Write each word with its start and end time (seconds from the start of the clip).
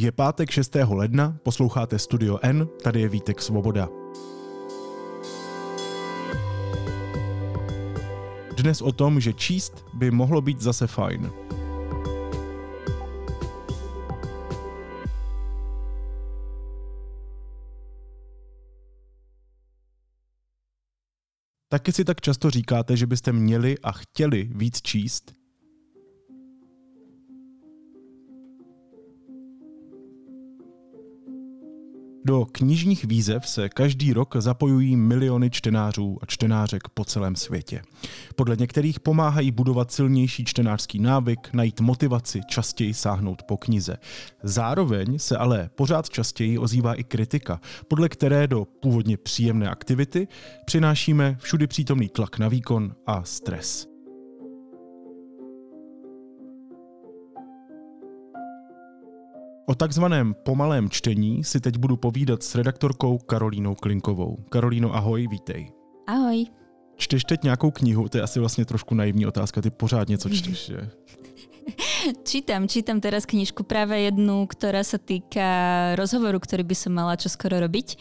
Je 0.00 0.12
pátek 0.12 0.50
6. 0.50 0.74
ledna, 0.88 1.38
posloucháte 1.42 1.98
Studio 1.98 2.38
N, 2.42 2.68
tady 2.82 3.00
je 3.00 3.08
Vítek 3.08 3.42
Svoboda. 3.42 3.88
Dnes 8.56 8.82
o 8.82 8.92
tom, 8.92 9.20
že 9.20 9.32
číst 9.32 9.84
by 9.94 10.10
mohlo 10.10 10.40
být 10.40 10.60
zase 10.60 10.86
fajn. 10.86 11.30
Taky 21.68 21.92
si 21.92 22.04
tak 22.04 22.20
často 22.20 22.50
říkáte, 22.50 22.96
že 22.96 23.06
byste 23.06 23.32
měli 23.32 23.78
a 23.78 23.92
chtěli 23.92 24.50
víc 24.54 24.82
číst? 24.82 25.37
Do 32.24 32.46
knižních 32.52 33.04
výzev 33.04 33.48
se 33.48 33.68
každý 33.68 34.12
rok 34.12 34.36
zapojují 34.38 34.96
miliony 34.96 35.50
čtenářů 35.50 36.18
a 36.22 36.26
čtenářek 36.26 36.88
po 36.94 37.04
celém 37.04 37.36
světě. 37.36 37.82
Podle 38.36 38.56
některých 38.56 39.00
pomáhají 39.00 39.50
budovat 39.50 39.92
silnější 39.92 40.44
čtenářský 40.44 40.98
návyk, 40.98 41.48
najít 41.52 41.80
motivaci, 41.80 42.40
častěji 42.48 42.94
sáhnout 42.94 43.42
po 43.42 43.56
knize. 43.56 43.96
Zároveň 44.42 45.18
se 45.18 45.36
ale 45.36 45.70
pořád 45.74 46.08
častěji 46.08 46.58
ozývá 46.58 46.94
i 46.94 47.04
kritika, 47.04 47.60
podle 47.88 48.08
které 48.08 48.46
do 48.46 48.64
původně 48.64 49.16
příjemné 49.16 49.68
aktivity 49.68 50.28
přinášíme 50.64 51.36
všudy 51.40 51.66
přítomný 51.66 52.08
tlak 52.08 52.38
na 52.38 52.48
výkon 52.48 52.94
a 53.06 53.24
stres. 53.24 53.87
O 59.68 59.74
takzvaném 59.74 60.34
pomalém 60.34 60.90
čtení 60.90 61.44
si 61.44 61.60
teď 61.60 61.76
budu 61.76 61.96
povídat 61.96 62.42
s 62.42 62.54
redaktorkou 62.54 63.18
Karolínou 63.18 63.74
Klinkovou. 63.74 64.36
Karolíno, 64.48 64.96
ahoj, 64.96 65.28
vítej. 65.28 65.68
Ahoj. 66.06 66.46
Čteš 66.96 67.24
teď 67.24 67.42
nějakou 67.42 67.70
knihu? 67.70 68.08
To 68.08 68.16
je 68.18 68.22
asi 68.22 68.40
vlastně 68.40 68.64
trošku 68.64 68.94
naivní 68.94 69.26
otázka. 69.26 69.62
Ty 69.62 69.70
pořád 69.70 70.08
něco 70.08 70.28
čteš, 70.36 70.66
že? 70.66 70.90
čítam, 72.24 72.68
čítam 72.68 73.00
teraz 73.00 73.28
knižku 73.28 73.60
práve 73.60 74.00
jednu, 74.00 74.48
ktorá 74.48 74.80
sa 74.80 74.96
týka 74.96 75.44
rozhovoru, 76.00 76.40
ktorý 76.40 76.64
by 76.64 76.72
som 76.72 76.96
mala 76.96 77.20
čoskoro 77.20 77.60
robiť. 77.60 78.00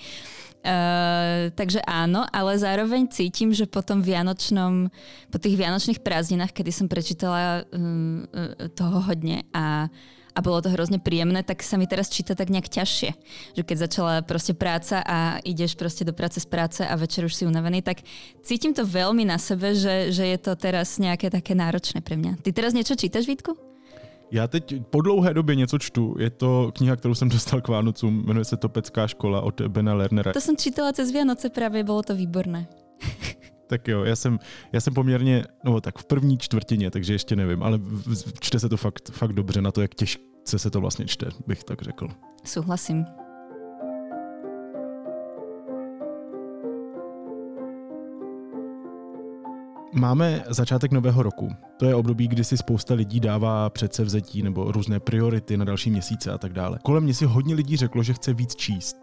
Uh, 0.63 1.51
takže 1.51 1.83
áno, 1.83 2.23
ale 2.31 2.55
zároveň 2.55 3.11
cítim, 3.11 3.51
že 3.51 3.67
po 3.67 3.83
tom 3.83 3.99
vianočnom, 3.99 4.87
po 5.27 5.37
tých 5.37 5.59
vianočných 5.59 5.99
prázdninách, 5.99 6.55
kedy 6.55 6.71
som 6.71 6.87
prečítala 6.87 7.67
um, 7.75 8.23
toho 8.71 9.03
hodne 9.03 9.43
a 9.51 9.91
a 10.37 10.39
bolo 10.45 10.61
to 10.61 10.69
hrozne 10.69 11.01
príjemné, 11.01 11.41
tak 11.41 11.65
sa 11.65 11.81
mi 11.81 11.89
teraz 11.89 12.13
číta 12.13 12.37
tak 12.37 12.53
nejak 12.53 12.69
ťažšie. 12.69 13.09
Že 13.57 13.63
keď 13.65 13.77
začala 13.89 14.13
proste 14.21 14.53
práca 14.53 15.01
a 15.01 15.41
ideš 15.41 15.73
proste 15.73 16.05
do 16.05 16.13
práce 16.13 16.37
z 16.37 16.45
práce 16.45 16.85
a 16.85 16.93
večer 16.93 17.25
už 17.25 17.33
si 17.33 17.49
unavený, 17.49 17.81
tak 17.81 18.05
cítim 18.45 18.77
to 18.77 18.85
veľmi 18.85 19.25
na 19.25 19.41
sebe, 19.41 19.73
že, 19.73 20.13
že 20.13 20.29
je 20.29 20.37
to 20.37 20.53
teraz 20.53 21.01
nejaké 21.01 21.33
také 21.33 21.57
náročné 21.57 22.05
pre 22.05 22.13
mňa. 22.13 22.37
Ty 22.45 22.53
teraz 22.53 22.77
niečo 22.77 22.93
čítaš, 22.93 23.25
Vítku? 23.25 23.57
Já 24.31 24.47
teď 24.47 24.73
po 24.89 25.01
dlouhé 25.01 25.33
době 25.33 25.55
něco 25.55 25.77
čtu. 25.79 26.15
Je 26.19 26.29
to 26.29 26.71
kniha, 26.75 26.95
kterou 26.95 27.15
jsem 27.15 27.29
dostal 27.29 27.61
k 27.61 27.67
Vánocům. 27.67 28.23
Jmenuje 28.27 28.45
se 28.45 28.57
Topecká 28.57 29.07
škola 29.07 29.41
od 29.41 29.61
Bena 29.61 29.93
Lernera. 29.93 30.33
To 30.33 30.41
jsem 30.41 30.57
čítala 30.57 30.93
cez 30.93 31.11
Vianoce 31.11 31.49
právě, 31.49 31.83
bylo 31.83 32.03
to 32.03 32.15
výborné. 32.15 32.67
tak 33.67 33.87
jo, 33.87 34.03
já 34.03 34.15
jsem, 34.15 34.39
já 34.71 34.81
jsem 34.81 34.93
poměrně, 34.93 35.43
no 35.63 35.81
tak 35.81 35.97
v 35.97 36.05
první 36.05 36.37
čtvrtině, 36.37 36.91
takže 36.91 37.13
ještě 37.13 37.35
nevím, 37.35 37.63
ale 37.63 37.79
čte 38.39 38.59
se 38.59 38.69
to 38.69 38.77
fakt, 38.77 39.11
fakt 39.11 39.33
dobře 39.33 39.61
na 39.61 39.71
to, 39.71 39.81
jak 39.81 39.95
těžce 39.95 40.59
se 40.59 40.69
to 40.69 40.81
vlastně 40.81 41.05
čte, 41.05 41.25
bych 41.47 41.63
tak 41.63 41.81
řekl. 41.81 42.07
Souhlasím. 42.45 43.05
Máme 49.93 50.43
začátek 50.47 50.91
nového 50.91 51.23
roku. 51.23 51.49
To 51.77 51.85
je 51.85 51.95
období, 51.95 52.27
kdy 52.27 52.43
si 52.43 52.57
spousta 52.57 52.93
lidí 52.93 53.19
dává 53.19 53.69
předsevzetí 53.69 54.43
nebo 54.43 54.71
různé 54.71 54.99
priority 54.99 55.57
na 55.57 55.65
další 55.65 55.91
měsíce 55.91 56.31
a 56.31 56.37
tak 56.37 56.53
dále. 56.53 56.79
Kolem 56.83 57.03
mě 57.03 57.13
si 57.13 57.25
hodně 57.25 57.55
lidí 57.55 57.77
řeklo, 57.77 58.03
že 58.03 58.13
chce 58.13 58.33
víc 58.33 58.55
číst. 58.55 58.97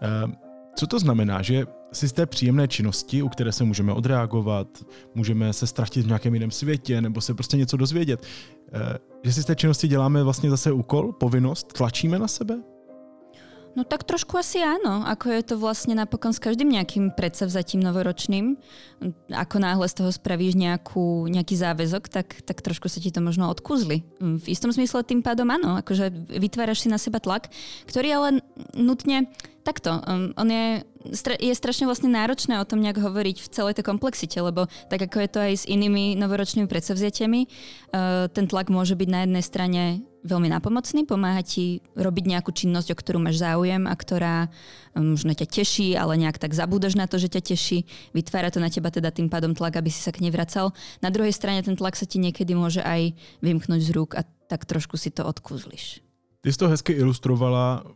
Ehm, 0.00 0.34
co 0.74 0.86
to 0.86 0.98
znamená? 0.98 1.42
Že 1.42 1.66
si 1.92 2.08
z 2.08 2.12
té 2.12 2.26
příjemné 2.26 2.68
činnosti, 2.68 3.22
u 3.22 3.28
které 3.28 3.52
se 3.52 3.64
můžeme 3.64 3.92
odreagovat, 3.92 4.68
můžeme 5.14 5.52
se 5.52 5.66
ztratit 5.66 6.04
v 6.04 6.06
nějakém 6.06 6.34
jiném 6.34 6.50
světě 6.50 7.00
nebo 7.00 7.20
se 7.20 7.34
prostě 7.34 7.56
něco 7.56 7.76
dozvědět, 7.76 8.26
eh, 8.72 8.98
že 9.24 9.32
si 9.32 9.42
z 9.42 9.46
té 9.46 9.56
činnosti 9.56 9.88
děláme 9.88 10.22
vlastně 10.22 10.50
zase 10.50 10.72
úkol, 10.72 11.12
povinnost, 11.12 11.72
tlačíme 11.72 12.18
na 12.18 12.28
sebe? 12.28 12.58
No 13.72 13.88
tak 13.88 14.04
trošku 14.04 14.36
asi 14.36 14.60
áno, 14.60 15.00
ako 15.00 15.32
je 15.32 15.42
to 15.48 15.54
vlastne 15.56 15.96
napokon 15.96 16.36
s 16.36 16.44
každým 16.44 16.68
nejakým 16.68 17.16
predsavzatím 17.16 17.80
novoročným. 17.80 18.60
Ako 19.32 19.56
náhle 19.64 19.88
z 19.88 19.96
toho 19.96 20.12
spravíš 20.12 20.60
nejakú, 20.60 21.24
nejaký 21.32 21.56
záväzok, 21.56 22.12
tak, 22.12 22.44
tak 22.44 22.60
trošku 22.60 22.92
sa 22.92 23.00
ti 23.00 23.08
to 23.08 23.24
možno 23.24 23.48
odkúzli. 23.48 24.04
V 24.20 24.44
istom 24.44 24.68
zmysle 24.68 25.08
tým 25.08 25.24
pádom 25.24 25.48
áno, 25.48 25.80
akože 25.80 26.12
vytváraš 26.36 26.84
si 26.84 26.92
na 26.92 27.00
seba 27.00 27.16
tlak, 27.16 27.48
ktorý 27.88 28.08
ale 28.12 28.28
nutne 28.76 29.32
takto. 29.62 30.02
Um, 30.04 30.34
on 30.34 30.50
je, 30.50 30.82
je 31.38 31.54
strašne 31.54 31.86
vlastne 31.86 32.10
náročné 32.10 32.58
o 32.58 32.68
tom 32.68 32.82
nejak 32.82 32.98
hovoriť 32.98 33.36
v 33.42 33.48
celej 33.48 33.74
tej 33.78 33.86
komplexite, 33.86 34.38
lebo 34.42 34.66
tak 34.90 35.06
ako 35.06 35.16
je 35.22 35.28
to 35.30 35.38
aj 35.38 35.52
s 35.62 35.64
inými 35.70 36.18
novoročnými 36.18 36.66
predsavzatiami, 36.66 37.40
uh, 37.46 38.26
ten 38.28 38.50
tlak 38.50 38.68
môže 38.68 38.98
byť 38.98 39.08
na 39.08 39.20
jednej 39.24 39.44
strane 39.46 39.82
veľmi 40.22 40.46
napomocný, 40.54 41.02
pomáha 41.02 41.42
ti 41.42 41.82
robiť 41.98 42.24
nejakú 42.30 42.54
činnosť, 42.54 42.94
o 42.94 42.96
ktorú 42.98 43.18
máš 43.18 43.42
záujem 43.42 43.90
a 43.90 43.94
ktorá 43.94 44.46
um, 44.94 45.18
možno 45.18 45.34
ťa 45.34 45.46
teší, 45.50 45.98
ale 45.98 46.18
nejak 46.18 46.38
tak 46.38 46.54
zabúdaš 46.54 46.94
na 46.94 47.10
to, 47.10 47.18
že 47.18 47.30
ťa 47.30 47.42
teší. 47.54 47.86
Vytvára 48.14 48.50
to 48.54 48.62
na 48.62 48.70
teba 48.70 48.90
teda 48.90 49.10
tým 49.10 49.26
pádom 49.26 49.54
tlak, 49.54 49.78
aby 49.78 49.90
si 49.90 49.98
sa 49.98 50.14
k 50.14 50.22
nej 50.22 50.30
vracal. 50.30 50.70
Na 51.02 51.10
druhej 51.10 51.34
strane 51.34 51.62
ten 51.62 51.74
tlak 51.74 51.98
sa 51.98 52.06
ti 52.06 52.22
niekedy 52.22 52.54
môže 52.54 52.82
aj 52.82 53.14
vymknúť 53.42 53.80
z 53.82 53.90
rúk 53.94 54.14
a 54.14 54.22
tak 54.46 54.66
trošku 54.66 54.94
si 54.94 55.10
to 55.10 55.26
odkúzliš. 55.26 56.02
Ty 56.42 56.48
jsi 56.50 56.58
to 56.58 56.66
hezky 56.70 56.92
ilustrovala 56.98 57.86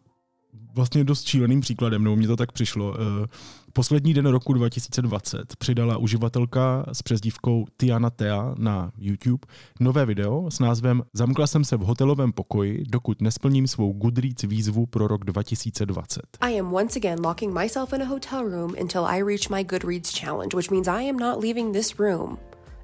vlastně 0.74 1.04
dost 1.04 1.26
šíleným 1.26 1.60
příkladem, 1.60 2.04
nebo 2.04 2.16
mně 2.16 2.28
to 2.28 2.36
tak 2.36 2.52
přišlo. 2.52 2.94
Eh, 2.94 3.26
poslední 3.72 4.14
den 4.14 4.26
roku 4.26 4.52
2020 4.52 5.56
přidala 5.56 5.96
uživatelka 5.96 6.86
s 6.92 7.02
přezdívkou 7.02 7.64
Tiana 7.76 8.10
Tea 8.10 8.54
na 8.58 8.92
YouTube 8.98 9.46
nové 9.80 10.06
video 10.06 10.50
s 10.50 10.58
názvem 10.58 11.02
Zamkla 11.12 11.46
jsem 11.46 11.64
se 11.64 11.76
v 11.76 11.80
hotelovém 11.80 12.32
pokoji, 12.32 12.84
dokud 12.88 13.22
nesplním 13.22 13.66
svou 13.66 13.92
Goodreads 13.92 14.42
výzvu 14.42 14.86
pro 14.86 15.08
rok 15.08 15.24
2020. 15.24 16.22
I 16.40 16.60
am 16.60 16.74
once 16.74 16.98
again 16.98 17.18
locking 17.26 17.54
myself 17.60 17.92
in 17.92 18.02
a 18.02 18.06
hotel 18.06 18.42
room 18.42 18.74
until 18.80 19.04
I 19.06 19.22
reach 19.22 19.48
my 19.48 19.64
Goodreads 19.64 20.20
challenge, 20.20 20.56
which 20.56 20.70
means 20.70 20.88
I 20.88 21.10
am 21.10 21.16
not 21.16 21.44
leaving 21.44 21.72
this 21.72 21.98
room 21.98 22.38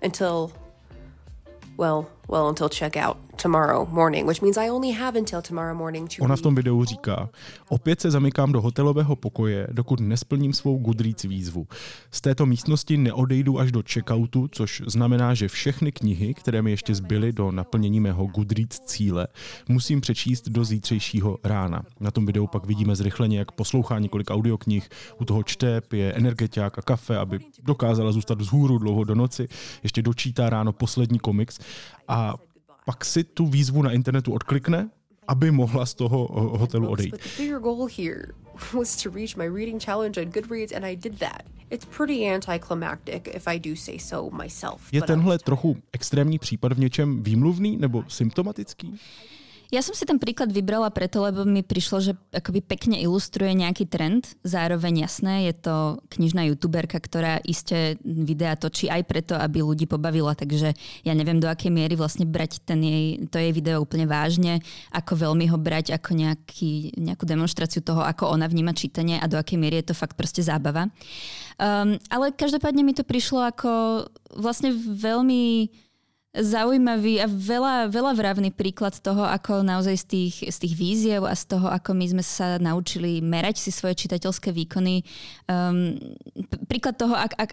until 0.04 0.62
well, 1.78 2.06
well 2.28 2.48
until 2.48 2.68
checkout 2.68 3.16
tomorrow 3.42 3.88
morning, 3.88 4.26
which 4.26 4.42
means 4.42 4.56
I 4.56 4.70
only 4.70 4.90
have 4.92 5.18
until 5.18 5.42
tomorrow 5.42 5.74
morning 5.74 6.08
to 6.08 6.24
Ona 6.24 6.36
v 6.36 6.40
tom 6.40 6.54
videu 6.54 6.84
říká, 6.84 7.28
opět 7.68 8.00
se 8.00 8.10
zamykám 8.10 8.52
do 8.52 8.60
hotelového 8.60 9.16
pokoje, 9.16 9.66
dokud 9.72 10.00
nesplním 10.00 10.52
svou 10.52 10.78
Goodreads 10.78 11.22
výzvu. 11.22 11.66
Z 12.10 12.20
této 12.20 12.46
místnosti 12.46 12.96
neodejdu 12.96 13.58
až 13.58 13.72
do 13.72 13.82
checkoutu, 13.92 14.48
což 14.48 14.82
znamená, 14.86 15.34
že 15.34 15.48
všechny 15.48 15.92
knihy, 15.92 16.34
které 16.34 16.62
mi 16.62 16.70
ještě 16.70 16.94
zbyly 16.94 17.32
do 17.32 17.50
naplnění 17.50 18.00
mého 18.00 18.26
Goodreads 18.26 18.80
cíle, 18.80 19.26
musím 19.68 20.00
přečíst 20.00 20.48
do 20.48 20.64
zítřejšího 20.64 21.38
rána. 21.44 21.82
Na 22.00 22.10
tom 22.10 22.26
videu 22.26 22.46
pak 22.46 22.66
vidíme 22.66 22.96
zrychleně, 22.96 23.38
jak 23.38 23.52
poslouchá 23.52 23.98
několik 23.98 24.30
audioknih, 24.30 24.88
u 25.20 25.24
toho 25.24 25.42
čte, 25.42 25.80
pije 25.80 26.12
energetiák 26.12 26.78
a 26.78 26.82
kafe, 26.82 27.18
aby 27.18 27.38
dokázala 27.62 28.12
zůstat 28.12 28.40
vzhůru 28.40 28.78
dlouho 28.78 29.04
do 29.04 29.14
noci, 29.14 29.48
ještě 29.82 30.02
dočítá 30.02 30.50
ráno 30.50 30.72
poslední 30.72 31.18
komiks 31.18 31.58
a 32.12 32.36
pak 32.84 33.04
si 33.04 33.24
tu 33.24 33.46
výzvu 33.46 33.82
na 33.82 33.90
internetu 33.90 34.32
odklikne, 34.32 34.90
aby 35.28 35.50
mohla 35.50 35.86
z 35.86 35.94
toho 35.94 36.28
hotelu 36.58 36.88
odejít. 36.88 37.16
was 38.72 39.02
to 39.02 39.10
reach 39.10 39.36
my 39.36 39.46
reading 39.48 39.78
challenge 39.78 40.18
on 40.18 40.30
Goodreads 40.30 40.72
and 40.72 40.84
I 40.84 40.96
did 40.96 41.18
that. 41.18 41.42
It's 41.70 41.86
pretty 41.86 42.28
anticlimactic 42.28 43.28
if 43.34 43.48
I 43.48 43.58
do 43.58 43.76
say 43.76 43.98
so 43.98 44.36
myself. 44.36 44.92
Je 44.92 45.02
tenhle 45.02 45.38
trochu 45.38 45.76
extrémní 45.92 46.38
případ 46.38 46.72
v 46.72 46.78
něčem 46.78 47.22
výmluvný 47.22 47.76
nebo 47.76 48.04
symptomatický? 48.08 48.98
Ja 49.72 49.80
som 49.80 49.96
si 49.96 50.04
ten 50.04 50.20
príklad 50.20 50.52
vybrala 50.52 50.92
preto, 50.92 51.24
lebo 51.24 51.48
mi 51.48 51.64
prišlo, 51.64 52.04
že 52.04 52.12
akoby 52.28 52.60
pekne 52.60 53.00
ilustruje 53.00 53.56
nejaký 53.56 53.88
trend. 53.88 54.36
Zároveň 54.44 55.08
jasné, 55.08 55.48
je 55.48 55.54
to 55.64 55.76
knižná 56.12 56.44
youtuberka, 56.52 57.00
ktorá 57.00 57.40
iste 57.40 57.96
videa 58.04 58.52
točí 58.60 58.92
aj 58.92 59.08
preto, 59.08 59.32
aby 59.32 59.64
ľudí 59.64 59.88
pobavila, 59.88 60.36
takže 60.36 60.76
ja 61.08 61.12
neviem 61.16 61.40
do 61.40 61.48
akej 61.48 61.72
miery 61.72 61.96
vlastne 61.96 62.28
brať 62.28 62.60
ten 62.68 62.84
jej, 62.84 63.04
to 63.32 63.40
jej 63.40 63.48
video 63.56 63.80
úplne 63.80 64.04
vážne, 64.04 64.60
ako 64.92 65.32
veľmi 65.32 65.48
ho 65.48 65.56
brať 65.56 65.96
ako 65.96 66.20
nejaký, 66.20 67.00
nejakú 67.00 67.24
demonstráciu 67.24 67.80
toho, 67.80 68.04
ako 68.04 68.28
ona 68.28 68.44
vníma 68.52 68.76
čítanie 68.76 69.16
a 69.16 69.24
do 69.24 69.40
akej 69.40 69.56
miery 69.56 69.80
je 69.80 69.88
to 69.88 69.96
fakt 69.96 70.20
proste 70.20 70.44
zábava. 70.44 70.92
Um, 71.56 71.96
ale 72.12 72.36
každopádne 72.36 72.84
mi 72.84 72.92
to 72.92 73.08
prišlo 73.08 73.48
ako 73.48 74.04
vlastne 74.36 74.76
veľmi 74.76 75.72
zaujímavý 76.32 77.20
a 77.20 77.28
veľa, 77.28 77.92
veľa 77.92 78.12
vravný 78.16 78.56
príklad 78.56 78.96
toho, 78.96 79.20
ako 79.20 79.60
naozaj 79.60 80.00
z 80.00 80.04
tých, 80.08 80.36
z 80.48 80.56
tých 80.64 80.74
víziev 80.80 81.28
a 81.28 81.36
z 81.36 81.44
toho, 81.44 81.68
ako 81.68 81.92
my 81.92 82.08
sme 82.08 82.24
sa 82.24 82.56
naučili 82.56 83.20
merať 83.20 83.60
si 83.60 83.68
svoje 83.68 84.00
čitateľské 84.00 84.48
výkony. 84.48 85.04
Um, 85.44 86.00
príklad 86.64 86.96
toho, 86.96 87.12
ak, 87.12 87.36
ak, 87.36 87.50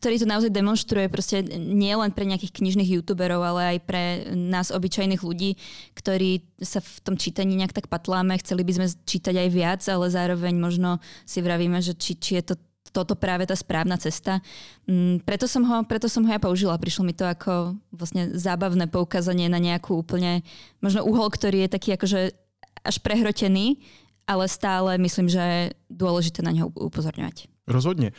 ktorý 0.00 0.16
to 0.16 0.24
naozaj 0.24 0.48
demonstruje 0.48 1.12
proste 1.12 1.44
nie 1.60 1.92
len 1.92 2.08
pre 2.08 2.24
nejakých 2.24 2.56
knižných 2.56 2.96
youtuberov, 2.96 3.44
ale 3.44 3.76
aj 3.76 3.78
pre 3.84 4.04
nás 4.32 4.72
obyčajných 4.72 5.20
ľudí, 5.20 5.60
ktorí 5.92 6.40
sa 6.64 6.80
v 6.80 6.92
tom 7.04 7.20
čítaní 7.20 7.52
nejak 7.60 7.76
tak 7.76 7.92
patláme, 7.92 8.40
chceli 8.40 8.64
by 8.64 8.72
sme 8.80 8.86
čítať 8.88 9.44
aj 9.44 9.48
viac, 9.52 9.82
ale 9.92 10.08
zároveň 10.08 10.56
možno 10.56 11.04
si 11.28 11.44
vravíme, 11.44 11.84
že 11.84 11.92
či, 11.92 12.16
či 12.16 12.40
je 12.40 12.44
to 12.48 12.54
toto 12.92 13.16
práve 13.16 13.48
tá 13.48 13.56
správna 13.56 13.96
cesta. 13.96 14.44
Mm, 14.84 15.24
preto, 15.24 15.48
som 15.48 15.64
ho, 15.64 15.82
preto 15.88 16.06
som 16.06 16.22
ho 16.22 16.30
ja 16.30 16.38
použila. 16.38 16.76
Prišlo 16.76 17.02
mi 17.08 17.16
to 17.16 17.24
ako 17.24 17.74
vlastne 17.90 18.36
zábavné 18.36 18.86
poukázanie 18.86 19.48
na 19.48 19.58
nejakú 19.58 19.96
úplne, 19.96 20.44
možno 20.84 21.02
uhol, 21.08 21.32
ktorý 21.32 21.66
je 21.66 21.74
taký 21.74 21.96
akože 21.96 22.36
až 22.84 22.96
prehrotený, 23.00 23.80
ale 24.28 24.46
stále 24.46 25.00
myslím, 25.00 25.26
že 25.26 25.42
je 25.42 25.62
dôležité 25.90 26.44
na 26.44 26.52
neho 26.52 26.70
upozorňovať. 26.70 27.48
Rozhodně. 27.68 28.12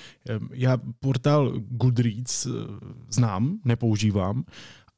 Já 0.54 0.78
portál 1.00 1.54
Goodreads 1.60 2.46
eh, 2.46 2.50
znám, 3.10 3.60
nepoužívám, 3.66 4.44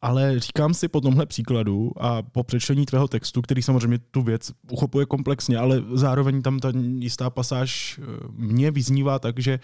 ale 0.06 0.40
říkám 0.40 0.74
si 0.74 0.88
po 0.88 1.02
tomhle 1.02 1.26
příkladu 1.26 1.92
a 1.98 2.22
po 2.22 2.44
přečtení 2.44 2.86
tvého 2.86 3.08
textu, 3.08 3.42
který 3.42 3.62
samozřejmě 3.62 4.00
tu 4.12 4.22
věc 4.22 4.52
uchopuje 4.72 5.06
komplexně, 5.06 5.58
ale 5.58 5.84
zároveň 5.94 6.42
tam 6.42 6.60
ta 6.60 6.72
jistá 6.98 7.30
pasáž 7.30 8.00
eh, 8.00 8.04
mě 8.30 8.72
vyznívá 8.72 9.20
tak, 9.20 9.40
že 9.40 9.60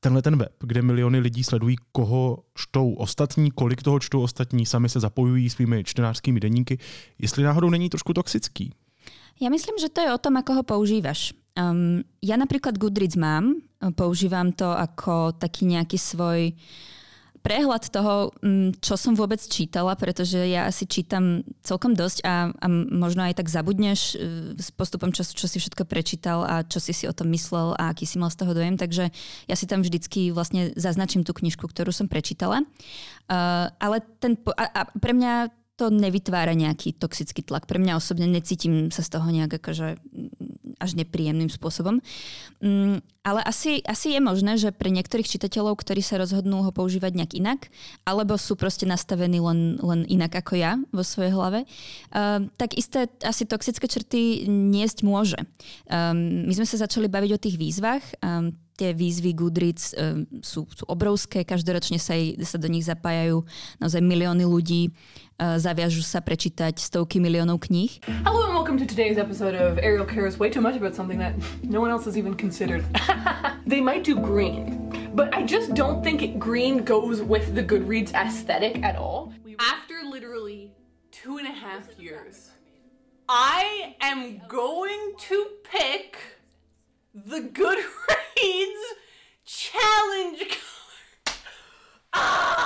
tenhle 0.00 0.22
ten 0.22 0.36
web, 0.36 0.52
kde 0.60 0.82
miliony 0.82 1.18
lidí 1.18 1.44
sledují, 1.44 1.76
koho 1.92 2.38
čtou 2.54 2.92
ostatní, 2.92 3.50
kolik 3.50 3.82
toho 3.82 4.00
čtou 4.00 4.22
ostatní, 4.22 4.66
sami 4.66 4.88
se 4.88 5.00
zapojují 5.00 5.50
svými 5.50 5.84
čtenářskými 5.84 6.40
denníky, 6.40 6.78
jestli 7.18 7.42
náhodou 7.42 7.70
není 7.70 7.88
trošku 7.88 8.12
toxický. 8.12 8.72
Ja 9.40 9.48
myslím, 9.48 9.80
že 9.80 9.88
to 9.88 10.00
je 10.04 10.12
o 10.12 10.20
tom, 10.20 10.36
ako 10.36 10.60
ho 10.60 10.62
používaš. 10.68 11.32
Um, 11.56 12.04
ja 12.20 12.36
napríklad 12.36 12.76
Goodreads 12.76 13.16
mám, 13.16 13.64
používam 13.96 14.52
to 14.52 14.68
ako 14.68 15.32
taký 15.32 15.64
nejaký 15.64 15.96
svoj 15.96 16.52
uh, 16.52 16.99
prehľad 17.40 17.88
toho, 17.88 18.36
mm, 18.44 18.84
čo 18.84 19.00
som 19.00 19.16
vôbec 19.16 19.40
čítala, 19.40 19.96
pretože 19.96 20.36
ja 20.36 20.68
asi 20.68 20.84
čítam 20.84 21.40
celkom 21.64 21.96
dosť 21.96 22.24
a, 22.24 22.52
a 22.52 22.66
možno 22.70 23.24
aj 23.24 23.40
tak 23.40 23.48
zabudneš 23.48 24.14
e, 24.14 24.56
s 24.60 24.68
postupom 24.70 25.08
času, 25.08 25.32
čo 25.32 25.48
si 25.48 25.56
všetko 25.56 25.88
prečítal 25.88 26.44
a 26.44 26.62
čo 26.64 26.78
si 26.78 26.92
si 26.92 27.08
o 27.08 27.16
tom 27.16 27.32
myslel 27.32 27.72
a 27.80 27.92
aký 27.92 28.04
si 28.04 28.20
mal 28.20 28.28
z 28.28 28.44
toho 28.44 28.52
dojem. 28.52 28.76
Takže 28.76 29.08
ja 29.48 29.56
si 29.56 29.64
tam 29.64 29.80
vždycky 29.80 30.30
vlastne 30.36 30.76
zaznačím 30.76 31.24
tú 31.24 31.32
knižku, 31.32 31.64
ktorú 31.64 31.90
som 31.90 32.12
prečítala. 32.12 32.62
Uh, 33.30 33.70
ale 33.78 34.02
ten, 34.18 34.36
a, 34.58 34.64
a 34.68 34.82
pre 34.98 35.16
mňa 35.16 35.54
to 35.80 35.88
nevytvára 35.88 36.52
nejaký 36.52 36.92
toxický 36.92 37.40
tlak. 37.40 37.64
Pre 37.64 37.80
mňa 37.80 37.96
osobne 37.96 38.28
necítim 38.28 38.92
sa 38.92 39.00
z 39.00 39.16
toho 39.16 39.24
nejak 39.32 39.64
akože 39.64 39.96
až 40.80 40.96
nepríjemným 40.96 41.52
spôsobom. 41.52 42.00
Mm, 42.64 43.04
ale 43.20 43.40
asi, 43.44 43.84
asi 43.84 44.16
je 44.16 44.20
možné, 44.24 44.56
že 44.56 44.72
pre 44.72 44.88
niektorých 44.88 45.28
čitateľov, 45.28 45.76
ktorí 45.76 46.00
sa 46.00 46.16
rozhodnú 46.16 46.64
ho 46.64 46.72
používať 46.72 47.12
nejak 47.12 47.32
inak, 47.36 47.60
alebo 48.08 48.40
sú 48.40 48.56
proste 48.56 48.88
nastavení 48.88 49.44
len, 49.44 49.76
len 49.84 50.08
inak 50.08 50.40
ako 50.40 50.56
ja 50.56 50.80
vo 50.88 51.04
svojej 51.04 51.36
hlave, 51.36 51.68
uh, 52.16 52.48
tak 52.56 52.80
isté 52.80 53.12
asi 53.20 53.44
toxické 53.44 53.84
črty 53.84 54.48
niesť 54.48 55.04
môže. 55.04 55.36
Um, 55.84 56.48
my 56.48 56.52
sme 56.56 56.64
sa 56.64 56.80
začali 56.80 57.12
baviť 57.12 57.30
o 57.36 57.42
tých 57.42 57.56
výzvach. 57.60 58.04
Um, 58.24 58.56
tie 58.80 58.96
výzvy 58.96 59.36
Goodreads 59.36 59.92
um, 59.92 60.24
sú, 60.40 60.64
sú 60.72 60.88
obrovské, 60.88 61.44
každoročne 61.44 62.00
sa, 62.00 62.16
sa 62.40 62.56
do 62.56 62.64
nich 62.64 62.88
zapájajú 62.88 63.44
naozaj 63.76 64.00
milióny 64.00 64.48
ľudí, 64.48 64.88
uh, 65.36 65.60
zaviažu 65.60 66.00
sa 66.00 66.24
prečítať 66.24 66.80
stovky 66.80 67.20
miliónov 67.20 67.60
kníh. 67.68 68.00
Hello 68.24 68.48
and 68.48 68.56
welcome 68.56 68.80
to 68.80 68.88
today's 68.88 69.20
episode 69.20 69.52
of 69.52 69.76
Ariel 69.84 70.08
cares 70.08 70.40
way 70.40 70.48
too 70.48 70.64
much 70.64 70.80
about 70.80 70.96
something 70.96 71.20
that 71.20 71.36
no 71.60 71.84
one 71.84 71.92
else 71.92 72.08
has 72.08 72.16
even 72.16 72.32
considered. 72.32 72.80
they 73.68 73.84
might 73.84 74.00
do 74.00 74.16
green, 74.16 74.88
but 75.12 75.28
I 75.36 75.44
just 75.44 75.76
don't 75.76 76.00
think 76.00 76.24
it, 76.24 76.40
green 76.40 76.80
goes 76.80 77.20
with 77.20 77.52
the 77.52 77.60
Goodreads 77.60 78.16
aesthetic 78.16 78.80
at 78.80 78.96
all. 78.96 79.36
After 79.60 80.00
literally 80.08 80.72
two 81.12 81.36
and 81.36 81.44
a 81.44 81.52
half 81.52 81.92
years, 82.00 82.56
I 83.28 83.94
am 84.00 84.40
going 84.48 85.20
to 85.28 85.36
pick 85.68 86.39
the 87.14 87.40
Goodreads 87.50 88.84
challenge 89.44 90.44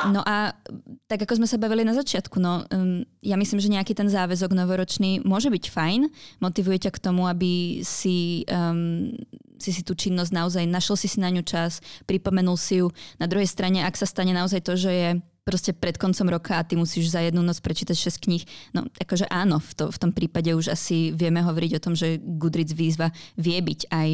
No 0.08 0.24
a 0.24 0.56
tak 1.08 1.24
ako 1.24 1.36
sme 1.40 1.48
sa 1.48 1.60
bavili 1.60 1.84
na 1.84 1.92
začiatku, 1.92 2.40
no 2.40 2.64
um, 2.68 3.04
ja 3.20 3.36
myslím, 3.36 3.60
že 3.60 3.72
nejaký 3.72 3.92
ten 3.92 4.08
záväzok 4.08 4.56
novoročný 4.56 5.20
môže 5.24 5.52
byť 5.52 5.64
fajn, 5.68 6.00
motivuje 6.40 6.80
ťa 6.80 6.90
k 6.96 7.02
tomu, 7.02 7.28
aby 7.28 7.84
si, 7.84 8.48
um, 8.48 9.12
si 9.60 9.70
si 9.72 9.84
tú 9.84 9.92
činnosť 9.92 10.32
naozaj, 10.32 10.64
našiel 10.64 10.96
si 10.96 11.08
si 11.12 11.18
na 11.20 11.28
ňu 11.28 11.44
čas, 11.44 11.84
pripomenul 12.08 12.56
si 12.56 12.80
ju. 12.80 12.88
Na 13.20 13.28
druhej 13.28 13.48
strane, 13.48 13.84
ak 13.84 13.96
sa 13.96 14.08
stane 14.08 14.32
naozaj 14.32 14.64
to, 14.64 14.76
že 14.80 14.92
je 14.92 15.10
proste 15.44 15.76
pred 15.76 16.00
koncom 16.00 16.32
roka 16.32 16.56
a 16.56 16.64
ty 16.64 16.74
musíš 16.74 17.12
za 17.12 17.20
jednu 17.20 17.44
noc 17.44 17.60
prečítať 17.60 17.92
6 17.92 18.24
kníh. 18.24 18.42
No 18.72 18.88
akože 18.96 19.28
áno, 19.28 19.60
v, 19.60 19.70
to, 19.76 19.84
v 19.92 20.00
tom 20.00 20.10
prípade 20.10 20.48
už 20.56 20.72
asi 20.72 21.12
vieme 21.12 21.44
hovoriť 21.44 21.70
o 21.76 21.84
tom, 21.84 21.92
že 21.92 22.16
Goodreads 22.16 22.72
výzva 22.72 23.12
vie 23.36 23.60
byť 23.60 23.92
aj, 23.92 24.10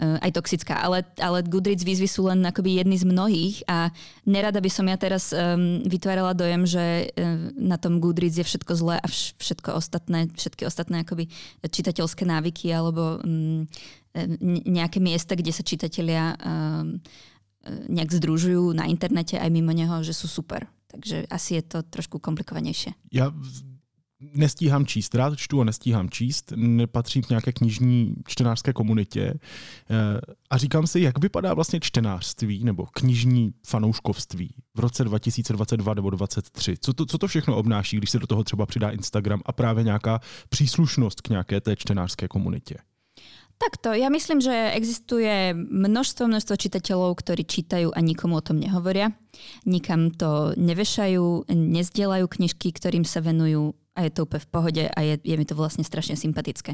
uh, 0.00 0.16
aj 0.24 0.30
toxická, 0.32 0.80
ale, 0.80 1.04
ale 1.20 1.44
Goodreads 1.44 1.84
výzvy 1.84 2.08
sú 2.08 2.32
len 2.32 2.40
akoby 2.48 2.80
jedny 2.80 2.96
z 2.96 3.04
mnohých 3.04 3.56
a 3.68 3.92
nerada 4.24 4.64
by 4.64 4.70
som 4.72 4.88
ja 4.88 4.96
teraz 4.96 5.36
um, 5.36 5.84
vytvárala 5.84 6.32
dojem, 6.32 6.64
že 6.64 7.12
uh, 7.12 7.52
na 7.60 7.76
tom 7.76 8.00
Goodreads 8.00 8.40
je 8.40 8.48
všetko 8.48 8.72
zlé 8.72 8.96
a 9.04 9.06
vš- 9.06 9.36
všetko 9.36 9.76
ostatné, 9.76 10.32
všetky 10.32 10.64
ostatné 10.64 11.04
akoby 11.04 11.28
čitateľské 11.60 12.24
návyky 12.24 12.72
alebo 12.72 13.20
um, 13.20 13.68
nejaké 14.66 14.98
miesta, 14.98 15.38
kde 15.38 15.52
sa 15.54 15.62
čitatelia 15.62 16.34
um, 16.40 16.98
nejak 17.88 18.12
združujú 18.12 18.72
na 18.72 18.88
internete 18.88 19.36
aj 19.36 19.50
mimo 19.52 19.72
neho, 19.72 20.00
že 20.02 20.16
sú 20.16 20.28
super. 20.28 20.66
Takže 20.90 21.26
asi 21.30 21.54
je 21.54 21.62
to 21.62 21.78
trošku 21.82 22.18
komplikovanější. 22.18 22.94
Já 23.12 23.32
nestíhám 24.20 24.86
číst, 24.86 25.14
rád 25.14 25.38
čtu 25.38 25.60
a 25.60 25.64
nestíhám 25.64 26.10
číst, 26.10 26.52
nepatřím 26.56 27.22
k 27.22 27.28
nějaké 27.28 27.52
knižní 27.52 28.14
čtenářské 28.26 28.72
komunitě 28.72 29.34
eh, 29.34 30.20
a 30.50 30.56
říkám 30.56 30.86
si, 30.86 31.00
jak 31.00 31.18
vypadá 31.18 31.54
vlastně 31.54 31.80
čtenářství 31.80 32.64
nebo 32.64 32.86
knižní 32.86 33.52
fanouškovství 33.66 34.54
v 34.74 34.80
roce 34.80 35.04
2022 35.04 35.94
nebo 35.94 36.10
2023. 36.10 36.76
Co 36.80 36.92
to, 36.92 37.06
co 37.06 37.18
to 37.18 37.26
všechno 37.26 37.56
obnáší, 37.56 37.96
když 37.96 38.10
se 38.10 38.18
do 38.18 38.26
toho 38.26 38.44
třeba 38.44 38.66
přidá 38.66 38.90
Instagram 38.90 39.40
a 39.46 39.52
právě 39.52 39.84
nějaká 39.84 40.20
příslušnost 40.48 41.20
k 41.20 41.28
nějaké 41.28 41.60
té 41.60 41.76
čtenářské 41.76 42.28
komunitě? 42.28 42.74
Takto, 43.60 43.92
ja 43.92 44.08
myslím, 44.08 44.40
že 44.40 44.72
existuje 44.72 45.52
množstvo, 45.52 46.24
množstvo 46.24 46.56
čitateľov, 46.56 47.12
ktorí 47.20 47.44
čítajú 47.44 47.92
a 47.92 48.00
nikomu 48.00 48.40
o 48.40 48.44
tom 48.44 48.56
nehovoria. 48.56 49.12
Nikam 49.68 50.16
to 50.16 50.56
nevešajú, 50.56 51.44
nezdielajú 51.52 52.24
knižky, 52.24 52.72
ktorým 52.72 53.04
sa 53.04 53.20
venujú 53.20 53.76
a 53.92 54.08
je 54.08 54.16
to 54.16 54.24
úplne 54.24 54.40
v 54.40 54.52
pohode 54.54 54.84
a 54.88 54.98
je, 55.04 55.20
je 55.20 55.36
mi 55.36 55.44
to 55.44 55.52
vlastne 55.52 55.84
strašne 55.84 56.16
sympatické. 56.16 56.72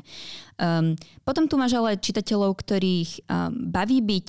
Um, 0.63 0.95
potom 1.27 1.51
tu 1.51 1.59
máš 1.59 1.75
ale 1.75 1.99
čitateľov, 1.99 2.55
ktorých 2.55 3.27
um, 3.27 3.67
baví 3.67 3.99
byť 3.99 4.29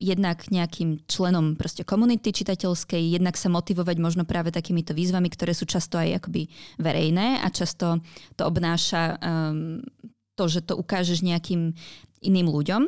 jednak 0.00 0.48
nejakým 0.48 1.04
členom 1.04 1.60
proste 1.60 1.84
komunity 1.84 2.32
čitateľskej, 2.32 3.20
jednak 3.20 3.36
sa 3.36 3.52
motivovať 3.52 3.96
možno 4.00 4.24
práve 4.24 4.48
takýmito 4.48 4.96
výzvami, 4.96 5.28
ktoré 5.28 5.52
sú 5.52 5.68
často 5.68 6.00
aj 6.00 6.24
akoby 6.24 6.48
verejné 6.80 7.44
a 7.44 7.46
často 7.52 8.00
to 8.38 8.48
obnáša 8.48 9.20
um, 9.20 9.84
to, 10.38 10.46
že 10.46 10.62
to 10.62 10.78
ukážeš 10.78 11.26
nejakým 11.26 11.74
iným 12.18 12.50
ľuďom. 12.50 12.82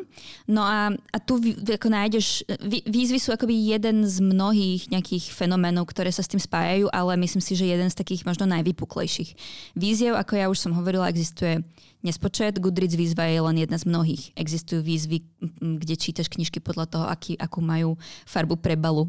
No 0.50 0.62
a, 0.66 0.90
a 0.90 1.19
tu 1.23 1.38
ako 1.66 1.88
nájdeš, 1.90 2.42
výzvy 2.66 3.19
sú 3.23 3.30
akoby 3.30 3.75
jeden 3.75 4.02
z 4.07 4.19
mnohých 4.19 4.90
nejakých 4.90 5.30
fenoménov, 5.30 5.87
ktoré 5.87 6.11
sa 6.11 6.23
s 6.23 6.30
tým 6.30 6.42
spájajú, 6.42 6.90
ale 6.90 7.14
myslím 7.19 7.42
si, 7.42 7.54
že 7.54 7.71
jeden 7.71 7.87
z 7.90 7.99
takých 7.99 8.26
možno 8.26 8.50
najvypuklejších. 8.50 9.35
Víziev, 9.78 10.19
ako 10.19 10.33
ja 10.35 10.47
už 10.50 10.59
som 10.59 10.75
hovorila, 10.75 11.11
existuje 11.11 11.62
nespočet. 12.02 12.59
Goodreads 12.61 12.97
výzva 12.97 13.28
je 13.28 13.40
len 13.40 13.57
jedna 13.61 13.76
z 13.76 13.88
mnohých. 13.88 14.33
Existujú 14.37 14.80
výzvy, 14.85 15.25
kde 15.80 15.95
čítaš 15.97 16.28
knižky 16.33 16.61
podľa 16.61 16.87
toho, 16.88 17.04
aký, 17.09 17.37
akú 17.37 17.61
majú 17.61 18.00
farbu 18.25 18.61
prebalu. 18.61 19.09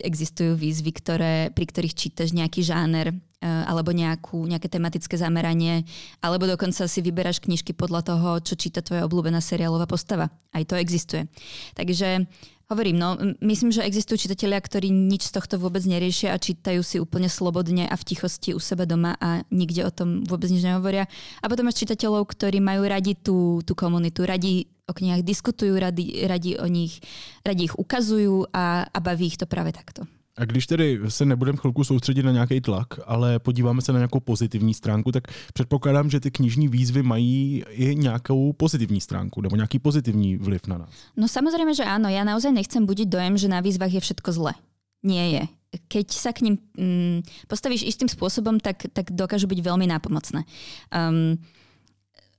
Existujú 0.00 0.56
výzvy, 0.56 0.90
ktoré, 0.92 1.34
pri 1.52 1.64
ktorých 1.68 1.94
čítaš 1.96 2.36
nejaký 2.36 2.64
žáner 2.64 3.16
Eh, 3.36 3.64
alebo 3.68 3.92
nejakú, 3.92 4.48
nejaké 4.48 4.64
tematické 4.72 5.20
zameranie, 5.20 5.84
alebo 6.24 6.48
dokonca 6.48 6.88
si 6.88 7.04
vyberáš 7.04 7.44
knižky 7.44 7.76
podľa 7.76 8.00
toho, 8.08 8.40
čo 8.40 8.56
číta 8.56 8.80
tvoja 8.80 9.04
obľúbená 9.04 9.44
seriálová 9.44 9.84
postava. 9.84 10.32
Aj 10.56 10.64
to 10.64 10.72
existuje. 10.80 11.28
Takže 11.76 12.24
hovorím, 12.66 12.96
no, 12.98 13.08
myslím, 13.42 13.70
že 13.70 13.86
existujú 13.86 14.26
čitatelia, 14.26 14.58
ktorí 14.58 14.90
nič 14.90 15.30
z 15.30 15.38
tohto 15.38 15.54
vôbec 15.62 15.86
neriešia 15.86 16.34
a 16.34 16.42
čítajú 16.42 16.82
si 16.82 16.98
úplne 16.98 17.30
slobodne 17.30 17.86
a 17.86 17.94
v 17.94 18.06
tichosti 18.06 18.54
u 18.54 18.60
seba 18.60 18.86
doma 18.88 19.14
a 19.22 19.46
nikde 19.54 19.86
o 19.86 19.94
tom 19.94 20.26
vôbec 20.26 20.50
nič 20.50 20.66
nehovoria. 20.66 21.06
A 21.42 21.46
potom 21.46 21.70
máš 21.70 21.86
čitateľov, 21.86 22.26
ktorí 22.26 22.58
majú 22.58 22.82
radi 22.86 23.14
tú, 23.14 23.62
tú 23.62 23.78
komunitu, 23.78 24.26
radi 24.26 24.66
o 24.86 24.94
knihách 24.94 25.22
diskutujú, 25.26 25.78
radi, 25.78 26.26
radi 26.26 26.58
o 26.58 26.66
nich, 26.66 27.02
radi 27.42 27.70
ich 27.70 27.74
ukazujú 27.74 28.50
a, 28.50 28.86
a 28.86 28.98
baví 29.02 29.30
ich 29.30 29.38
to 29.38 29.46
práve 29.46 29.74
takto. 29.74 30.06
A 30.36 30.44
když 30.44 30.66
tedy 30.66 31.00
se 31.08 31.24
nebudeme 31.24 31.58
chvilku 31.58 31.84
soustředit 31.84 32.22
na 32.22 32.32
nějaký 32.32 32.60
tlak, 32.60 32.86
ale 33.06 33.38
podíváme 33.38 33.82
se 33.82 33.92
na 33.92 33.98
nějakou 33.98 34.20
pozitivní 34.20 34.74
stránku, 34.74 35.12
tak 35.12 35.24
předpokládám, 35.54 36.10
že 36.10 36.20
ty 36.20 36.30
knižní 36.30 36.68
výzvy 36.68 37.02
mají 37.02 37.64
i 37.70 37.94
nějakou 37.94 38.52
pozitivní 38.52 39.00
stránku 39.00 39.40
nebo 39.40 39.56
nějaký 39.56 39.78
pozitivní 39.78 40.36
vliv 40.36 40.66
na 40.66 40.78
nás. 40.78 40.90
No 41.16 41.28
samozrejme, 41.28 41.72
že 41.72 41.88
áno. 41.88 42.12
Ja 42.12 42.28
naozaj 42.28 42.52
nechcem 42.52 42.84
budiť 42.84 43.08
dojem, 43.08 43.34
že 43.40 43.48
na 43.48 43.64
výzvach 43.64 43.92
je 43.92 44.00
všetko 44.04 44.30
zle. 44.32 44.52
Nie 45.00 45.24
je. 45.32 45.44
Keď 45.88 46.06
sa 46.12 46.30
k 46.36 46.44
ním 46.44 46.60
mm, 46.76 47.48
postavíš 47.48 47.88
istým 47.88 48.08
spôsobom, 48.08 48.60
tak, 48.60 48.92
tak 48.92 49.12
dokážu 49.12 49.48
byť 49.48 49.60
veľmi 49.64 49.88
nápomocné. 49.88 50.44
Um, 50.92 51.40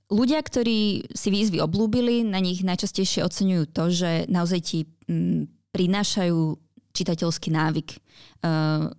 ľudia, 0.06 0.38
ktorí 0.38 1.10
si 1.12 1.28
výzvy 1.34 1.58
oblúbili, 1.58 2.22
na 2.22 2.38
nich 2.38 2.62
najčastejšie 2.62 3.26
oceňujú 3.26 3.64
to, 3.74 3.84
že 3.90 4.10
naozaj 4.30 4.60
ti 4.62 4.78
mm, 5.10 5.72
prinášajú 5.74 6.67
čitateľský 6.98 7.48
návyk. 7.54 7.88
Uh, 8.42 8.90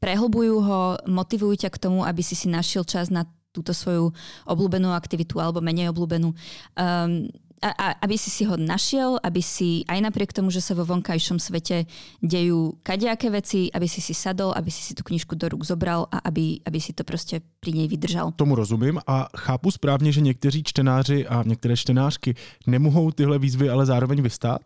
prehlbujú 0.00 0.56
ho, 0.60 0.80
motivujú 1.08 1.64
ťa 1.64 1.70
k 1.72 1.80
tomu, 1.80 2.04
aby 2.04 2.20
si 2.20 2.36
si 2.36 2.48
našiel 2.52 2.84
čas 2.84 3.08
na 3.08 3.24
túto 3.54 3.70
svoju 3.70 4.10
obľúbenú 4.50 4.90
aktivitu 4.90 5.38
alebo 5.38 5.62
menej 5.62 5.94
obľúbenú. 5.94 6.34
Um, 6.74 7.30
a, 7.72 7.96
aby 8.04 8.20
si 8.20 8.28
si 8.28 8.44
ho 8.44 8.60
našiel, 8.60 9.16
aby 9.24 9.40
si 9.40 9.88
aj 9.88 10.04
napriek 10.04 10.36
tomu, 10.36 10.52
že 10.52 10.60
sa 10.60 10.76
vo 10.76 10.84
vonkajšom 10.84 11.40
svete 11.40 11.88
dejú 12.20 12.76
kadejaké 12.84 13.32
veci, 13.32 13.72
aby 13.72 13.88
si 13.88 14.04
si 14.04 14.12
sadol, 14.12 14.52
aby 14.52 14.68
si 14.68 14.84
si 14.84 14.92
tú 14.92 15.00
knižku 15.00 15.32
do 15.32 15.48
rúk 15.48 15.64
zobral 15.64 16.04
a 16.12 16.20
aby, 16.28 16.60
aby 16.68 16.78
si 16.80 16.92
to 16.92 17.04
prostě 17.04 17.40
pri 17.60 17.72
nej 17.72 17.88
vydržal. 17.88 18.36
Tomu 18.36 18.54
rozumím 18.54 19.00
a 19.06 19.28
chápu 19.36 19.70
správně, 19.70 20.12
že 20.12 20.20
někteří 20.20 20.62
čtenáři 20.62 21.26
a 21.26 21.42
některé 21.46 21.76
čtenářky 21.76 22.34
nemohou 22.66 23.10
tyhle 23.10 23.38
výzvy 23.38 23.70
ale 23.70 23.86
zároveň 23.86 24.22
vystát? 24.22 24.62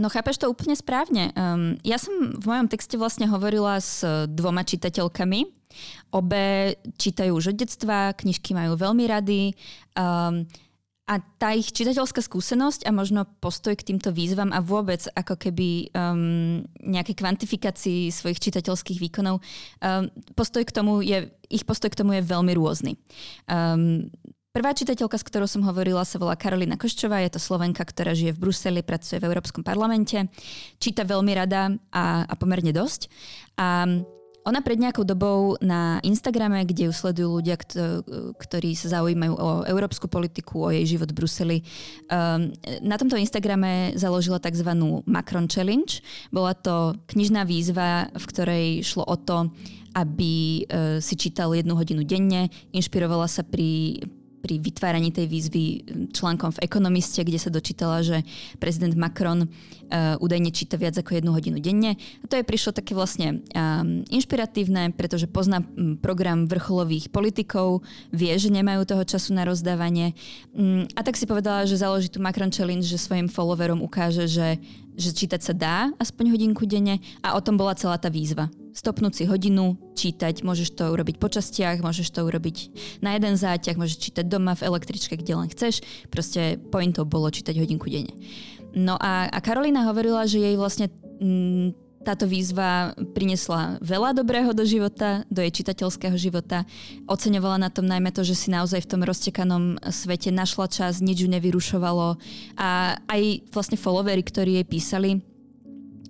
No 0.00 0.08
chápeš 0.08 0.40
to 0.40 0.48
úplne 0.48 0.72
správne. 0.72 1.28
Um, 1.36 1.76
ja 1.84 2.00
som 2.00 2.32
v 2.40 2.44
mojom 2.48 2.72
texte 2.72 2.96
vlastne 2.96 3.28
hovorila 3.28 3.76
s 3.76 4.00
dvoma 4.32 4.64
čitateľkami. 4.64 5.44
Obe 6.16 6.78
čítajú 6.96 7.36
už 7.36 7.52
od 7.52 7.56
detstva, 7.60 8.16
knižky 8.16 8.56
majú 8.56 8.80
veľmi 8.80 9.04
rady. 9.04 9.52
Um, 9.92 10.48
a 11.10 11.18
tá 11.42 11.50
ich 11.50 11.74
čitateľská 11.74 12.22
skúsenosť 12.22 12.86
a 12.86 12.94
možno 12.94 13.26
postoj 13.42 13.74
k 13.74 13.82
týmto 13.82 14.14
výzvam 14.14 14.54
a 14.54 14.62
vôbec 14.62 15.02
ako 15.18 15.34
keby 15.34 15.90
um, 15.90 16.62
nejaké 16.86 17.18
kvantifikácii 17.18 18.14
svojich 18.14 18.38
čitateľských 18.38 19.02
výkonov, 19.02 19.42
um, 19.42 20.06
postoj 20.38 20.62
k 20.62 20.70
tomu 20.70 21.02
je, 21.02 21.26
ich 21.50 21.66
postoj 21.66 21.90
k 21.90 21.98
tomu 21.98 22.14
je 22.14 22.22
veľmi 22.22 22.54
rôzny. 22.54 22.94
Um, 23.50 24.06
Prvá 24.50 24.74
čitateľka, 24.74 25.14
s 25.14 25.22
ktorou 25.22 25.46
som 25.46 25.62
hovorila, 25.62 26.02
sa 26.02 26.18
volá 26.18 26.34
Karolina 26.34 26.74
Koščová. 26.74 27.22
Je 27.22 27.30
to 27.30 27.38
Slovenka, 27.38 27.86
ktorá 27.86 28.18
žije 28.18 28.34
v 28.34 28.42
Bruseli, 28.42 28.82
pracuje 28.82 29.22
v 29.22 29.30
Európskom 29.30 29.62
parlamente. 29.62 30.26
Číta 30.82 31.06
veľmi 31.06 31.30
rada 31.38 31.70
a, 31.94 32.26
a 32.26 32.34
pomerne 32.34 32.74
dosť. 32.74 33.06
A 33.62 33.86
ona 34.44 34.64
pred 34.64 34.80
nejakou 34.80 35.04
dobou 35.04 35.60
na 35.60 36.00
Instagrame, 36.00 36.64
kde 36.64 36.88
ju 36.88 36.92
sledujú 36.92 37.40
ľudia, 37.40 37.60
ktorí 38.40 38.72
sa 38.72 39.00
zaujímajú 39.00 39.34
o 39.36 39.50
európsku 39.68 40.08
politiku, 40.08 40.68
o 40.68 40.72
jej 40.72 40.96
život 40.96 41.12
v 41.12 41.18
Bruseli, 41.20 41.58
um, 42.08 42.48
na 42.80 42.96
tomto 42.96 43.20
Instagrame 43.20 43.92
založila 44.00 44.40
tzv. 44.40 44.70
Macron 45.04 45.44
Challenge. 45.44 46.00
Bola 46.32 46.56
to 46.56 46.96
knižná 47.12 47.44
výzva, 47.44 48.08
v 48.16 48.24
ktorej 48.24 48.66
šlo 48.80 49.04
o 49.04 49.16
to, 49.20 49.52
aby 49.92 50.64
uh, 50.64 50.98
si 51.04 51.18
čítal 51.18 51.52
jednu 51.52 51.76
hodinu 51.76 52.06
denne, 52.06 52.48
inšpirovala 52.72 53.28
sa 53.28 53.44
pri 53.44 54.00
pri 54.40 54.56
vytváraní 54.58 55.12
tej 55.12 55.28
výzvy 55.28 55.64
článkom 56.10 56.56
v 56.56 56.62
Ekonomiste, 56.64 57.20
kde 57.20 57.38
sa 57.38 57.52
dočítala, 57.52 58.00
že 58.00 58.24
prezident 58.56 58.96
Macron 58.96 59.44
uh, 59.44 60.16
údajne 60.18 60.50
číta 60.50 60.80
viac 60.80 60.96
ako 60.96 61.20
jednu 61.20 61.30
hodinu 61.36 61.60
denne. 61.60 61.94
A 61.94 62.24
to 62.26 62.40
je 62.40 62.44
prišlo 62.44 62.72
také 62.72 62.96
vlastne 62.96 63.44
um, 63.52 64.02
inšpiratívne, 64.08 64.96
pretože 64.96 65.28
pozná 65.28 65.60
program 66.00 66.48
vrcholových 66.48 67.12
politikov, 67.12 67.84
vie, 68.10 68.32
že 68.40 68.48
nemajú 68.48 68.88
toho 68.88 69.04
času 69.04 69.36
na 69.36 69.44
rozdávanie. 69.44 70.16
Um, 70.56 70.88
a 70.96 71.00
tak 71.04 71.16
si 71.16 71.28
povedala, 71.28 71.68
že 71.68 71.80
založí 71.80 72.08
tu 72.08 72.18
Macron 72.18 72.50
Challenge, 72.50 72.84
že 72.84 73.00
svojim 73.00 73.28
followerom 73.28 73.84
ukáže, 73.84 74.26
že, 74.26 74.60
že 74.96 75.10
čítať 75.12 75.40
sa 75.40 75.54
dá 75.56 75.76
aspoň 76.00 76.36
hodinku 76.36 76.64
denne 76.64 76.98
a 77.24 77.36
o 77.36 77.40
tom 77.40 77.56
bola 77.56 77.76
celá 77.76 78.00
tá 78.00 78.12
výzva 78.12 78.50
stopnúť 78.72 79.12
si 79.22 79.24
hodinu, 79.26 79.76
čítať, 79.94 80.42
môžeš 80.46 80.74
to 80.78 80.90
urobiť 80.90 81.16
po 81.20 81.28
častiach, 81.28 81.82
môžeš 81.82 82.10
to 82.14 82.24
urobiť 82.24 82.56
na 83.04 83.14
jeden 83.18 83.34
záťah, 83.36 83.76
môžeš 83.76 84.10
čítať 84.10 84.24
doma 84.26 84.56
v 84.56 84.66
električke, 84.70 85.18
kde 85.18 85.32
len 85.36 85.48
chceš. 85.50 85.84
Proste 86.08 86.56
pointou 86.70 87.04
bolo 87.04 87.28
čítať 87.28 87.56
hodinku 87.58 87.90
denne. 87.90 88.14
No 88.70 88.94
a, 88.96 89.26
a 89.26 89.38
Karolina 89.42 89.82
hovorila, 89.90 90.30
že 90.30 90.38
jej 90.38 90.54
vlastne 90.54 90.88
mm, 91.18 91.90
táto 92.00 92.24
výzva 92.24 92.96
priniesla 93.12 93.76
veľa 93.84 94.16
dobrého 94.16 94.56
do 94.56 94.64
života, 94.64 95.28
do 95.28 95.44
jej 95.44 95.52
čitateľského 95.60 96.16
života. 96.16 96.64
Oceňovala 97.04 97.60
na 97.60 97.68
tom 97.68 97.84
najmä 97.84 98.08
to, 98.08 98.24
že 98.24 98.36
si 98.36 98.48
naozaj 98.48 98.88
v 98.88 98.90
tom 98.90 99.02
roztekanom 99.04 99.76
svete 99.92 100.32
našla 100.32 100.66
čas, 100.72 101.04
nič 101.04 101.26
ju 101.26 101.28
nevyrušovalo. 101.28 102.16
A 102.56 102.96
aj 103.04 103.22
vlastne 103.52 103.76
followery, 103.76 104.24
ktorí 104.24 104.62
jej 104.62 104.66
písali, 104.66 105.10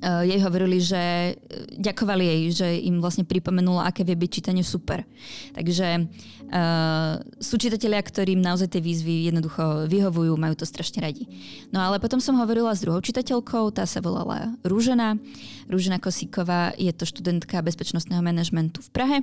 jej 0.01 0.41
hovorili, 0.41 0.81
že 0.81 1.01
eh, 1.01 1.35
ďakovali 1.77 2.25
jej, 2.25 2.41
že 2.65 2.69
im 2.89 2.99
vlastne 3.05 3.29
pripomenula, 3.29 3.89
aké 3.89 4.03
vie 4.03 4.17
byť 4.17 4.31
čítanie 4.33 4.65
super. 4.65 5.05
Takže 5.53 5.87
uh, 6.01 7.21
sú 7.37 7.55
čitatelia, 7.61 8.01
ktorým 8.01 8.41
naozaj 8.41 8.73
tie 8.73 8.83
výzvy 8.83 9.29
jednoducho 9.29 9.87
vyhovujú, 9.87 10.33
majú 10.41 10.55
to 10.57 10.65
strašne 10.65 11.05
radi. 11.05 11.29
No 11.69 11.85
ale 11.85 12.01
potom 12.01 12.19
som 12.19 12.39
hovorila 12.41 12.73
s 12.73 12.83
druhou 12.85 13.01
čitateľkou, 13.05 13.73
tá 13.77 13.85
sa 13.85 14.01
volala 14.01 14.57
Rúžena. 14.65 15.21
Rúžena 15.69 16.01
Kosíková 16.01 16.73
je 16.81 16.91
to 16.97 17.05
študentka 17.05 17.61
bezpečnostného 17.61 18.25
manažmentu 18.25 18.81
v 18.81 18.91
Prahe 18.91 19.19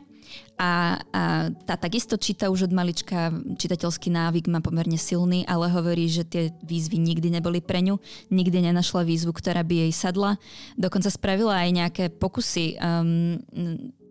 a, 0.58 0.98
a 1.14 1.24
tá 1.70 1.78
takisto 1.78 2.18
číta 2.18 2.50
už 2.50 2.68
od 2.70 2.74
malička, 2.74 3.30
čitateľský 3.58 4.10
návyk 4.10 4.50
má 4.50 4.60
pomerne 4.60 4.98
silný, 4.98 5.46
ale 5.46 5.70
hovorí, 5.70 6.10
že 6.10 6.26
tie 6.26 6.50
výzvy 6.66 6.98
nikdy 6.98 7.30
neboli 7.30 7.62
pre 7.62 7.86
ňu, 7.86 8.02
nikdy 8.34 8.66
nenašla 8.66 9.06
výzvu, 9.06 9.32
ktorá 9.32 9.62
by 9.62 9.88
jej 9.88 9.94
sadla 9.94 10.38
Dokonca 10.78 11.10
spravila 11.10 11.66
aj 11.66 11.70
nejaké 11.74 12.04
pokusy. 12.10 12.78
Um, 12.82 13.40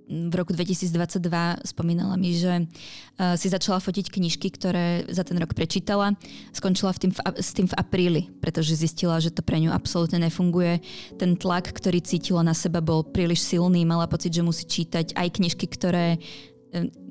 v 0.07 0.35
roku 0.39 0.55
2022 0.55 1.19
spomínala 1.67 2.15
mi, 2.15 2.31
že 2.31 2.63
uh, 2.63 3.35
si 3.35 3.51
začala 3.51 3.83
fotiť 3.83 4.07
knižky, 4.07 4.55
ktoré 4.55 5.03
za 5.11 5.27
ten 5.27 5.35
rok 5.37 5.51
prečítala. 5.53 6.15
Skončila 6.55 6.95
v 6.95 7.07
tým 7.07 7.13
v, 7.13 7.19
s 7.43 7.51
tým 7.51 7.67
v 7.67 7.75
apríli, 7.75 8.23
pretože 8.39 8.79
zistila, 8.79 9.19
že 9.19 9.35
to 9.35 9.43
pre 9.43 9.59
ňu 9.59 9.75
absolútne 9.75 10.23
nefunguje. 10.23 10.79
Ten 11.19 11.35
tlak, 11.35 11.75
ktorý 11.75 11.99
cítila 12.07 12.47
na 12.47 12.55
seba, 12.55 12.79
bol 12.79 13.03
príliš 13.03 13.43
silný. 13.43 13.83
Mala 13.83 14.07
pocit, 14.07 14.31
že 14.31 14.47
musí 14.47 14.63
čítať 14.63 15.19
aj 15.19 15.29
knižky, 15.43 15.67
ktoré 15.67 16.23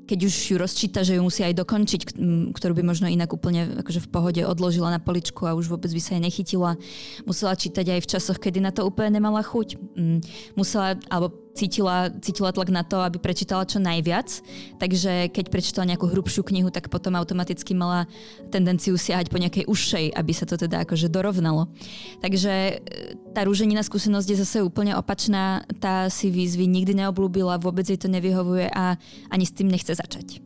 keď 0.05 0.19
už 0.29 0.33
ju 0.53 0.55
rozčíta, 0.61 1.01
že 1.01 1.17
ju 1.17 1.21
musí 1.25 1.41
aj 1.41 1.57
dokončiť, 1.57 2.01
ktorú 2.53 2.73
by 2.77 2.83
možno 2.85 3.09
inak 3.09 3.33
úplne 3.33 3.81
akože 3.81 4.05
v 4.05 4.11
pohode 4.13 4.41
odložila 4.45 4.93
na 4.93 5.01
poličku 5.01 5.49
a 5.49 5.57
už 5.57 5.65
vôbec 5.65 5.89
by 5.89 6.01
sa 6.01 6.13
jej 6.13 6.21
nechytila. 6.21 6.77
Musela 7.25 7.57
čítať 7.57 7.97
aj 7.97 7.99
v 8.05 8.09
časoch, 8.13 8.37
kedy 8.37 8.61
na 8.61 8.69
to 8.69 8.85
úplne 8.85 9.17
nemala 9.17 9.41
chuť. 9.41 9.81
Musela, 10.53 11.01
alebo 11.09 11.44
cítila, 11.55 12.11
cítila 12.19 12.51
tlak 12.51 12.69
na 12.69 12.83
to, 12.83 12.99
aby 13.01 13.17
prečítala 13.17 13.63
čo 13.65 13.79
najviac. 13.79 14.27
Takže 14.77 15.31
keď 15.31 15.45
prečítala 15.49 15.89
nejakú 15.89 16.11
hrubšiu 16.11 16.43
knihu, 16.43 16.69
tak 16.69 16.91
potom 16.91 17.15
automaticky 17.15 17.71
mala 17.73 18.05
tendenciu 18.51 18.99
siahať 18.99 19.31
po 19.31 19.39
nejakej 19.39 19.65
užšej, 19.65 20.05
aby 20.13 20.31
sa 20.35 20.45
to 20.45 20.59
teda 20.59 20.83
akože 20.85 21.07
dorovnalo. 21.07 21.71
Takže 22.19 22.53
e, 22.53 22.73
tá 23.33 23.47
rúženina 23.47 23.81
skúsenosť 23.81 24.27
je 24.27 24.41
zase 24.43 24.57
úplne 24.61 24.93
opačná. 24.93 25.63
Tá 25.81 26.11
si 26.11 26.29
výzvy 26.29 26.67
nikdy 26.67 27.01
neoblúbila, 27.01 27.57
vôbec 27.57 27.87
jej 27.87 27.97
to 27.97 28.11
nevyhovuje 28.11 28.69
a 28.69 28.99
ani 29.31 29.47
s 29.47 29.55
tým 29.55 29.71
nechce 29.71 29.95
začať. 29.95 30.44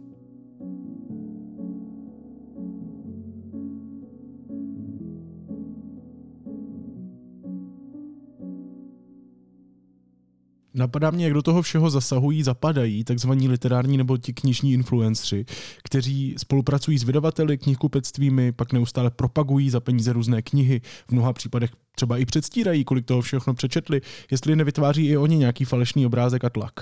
Napadá 10.80 11.12
mě, 11.12 11.24
jak 11.24 11.34
do 11.34 11.42
toho 11.42 11.62
všeho 11.62 11.90
zasahují, 11.90 12.44
zapadají 12.44 13.04
takzvaní 13.04 13.48
literární 13.48 13.98
nebo 13.98 14.18
ti 14.18 14.34
knižní 14.34 14.74
influencři, 14.74 15.46
kteří 15.84 16.36
spolupracují 16.38 16.98
s 17.00 17.04
vydavateli, 17.04 17.58
knihkupectvími, 17.58 18.52
pak 18.52 18.74
neustále 18.74 19.12
propagují 19.12 19.70
za 19.70 19.80
peníze 19.80 20.14
různé 20.14 20.42
knihy, 20.42 20.82
v 21.08 21.12
mnoha 21.12 21.34
případech 21.34 21.70
třeba 21.96 22.18
i 22.18 22.26
předstírají, 22.26 22.84
kolik 22.84 23.06
toho 23.06 23.22
všechno 23.22 23.54
přečetli, 23.54 24.02
jestli 24.32 24.56
nevytváří 24.56 25.06
i 25.08 25.18
oni 25.18 25.38
nějaký 25.38 25.66
falešný 25.66 26.06
obrázek 26.06 26.44
a 26.44 26.50
tlak. 26.50 26.74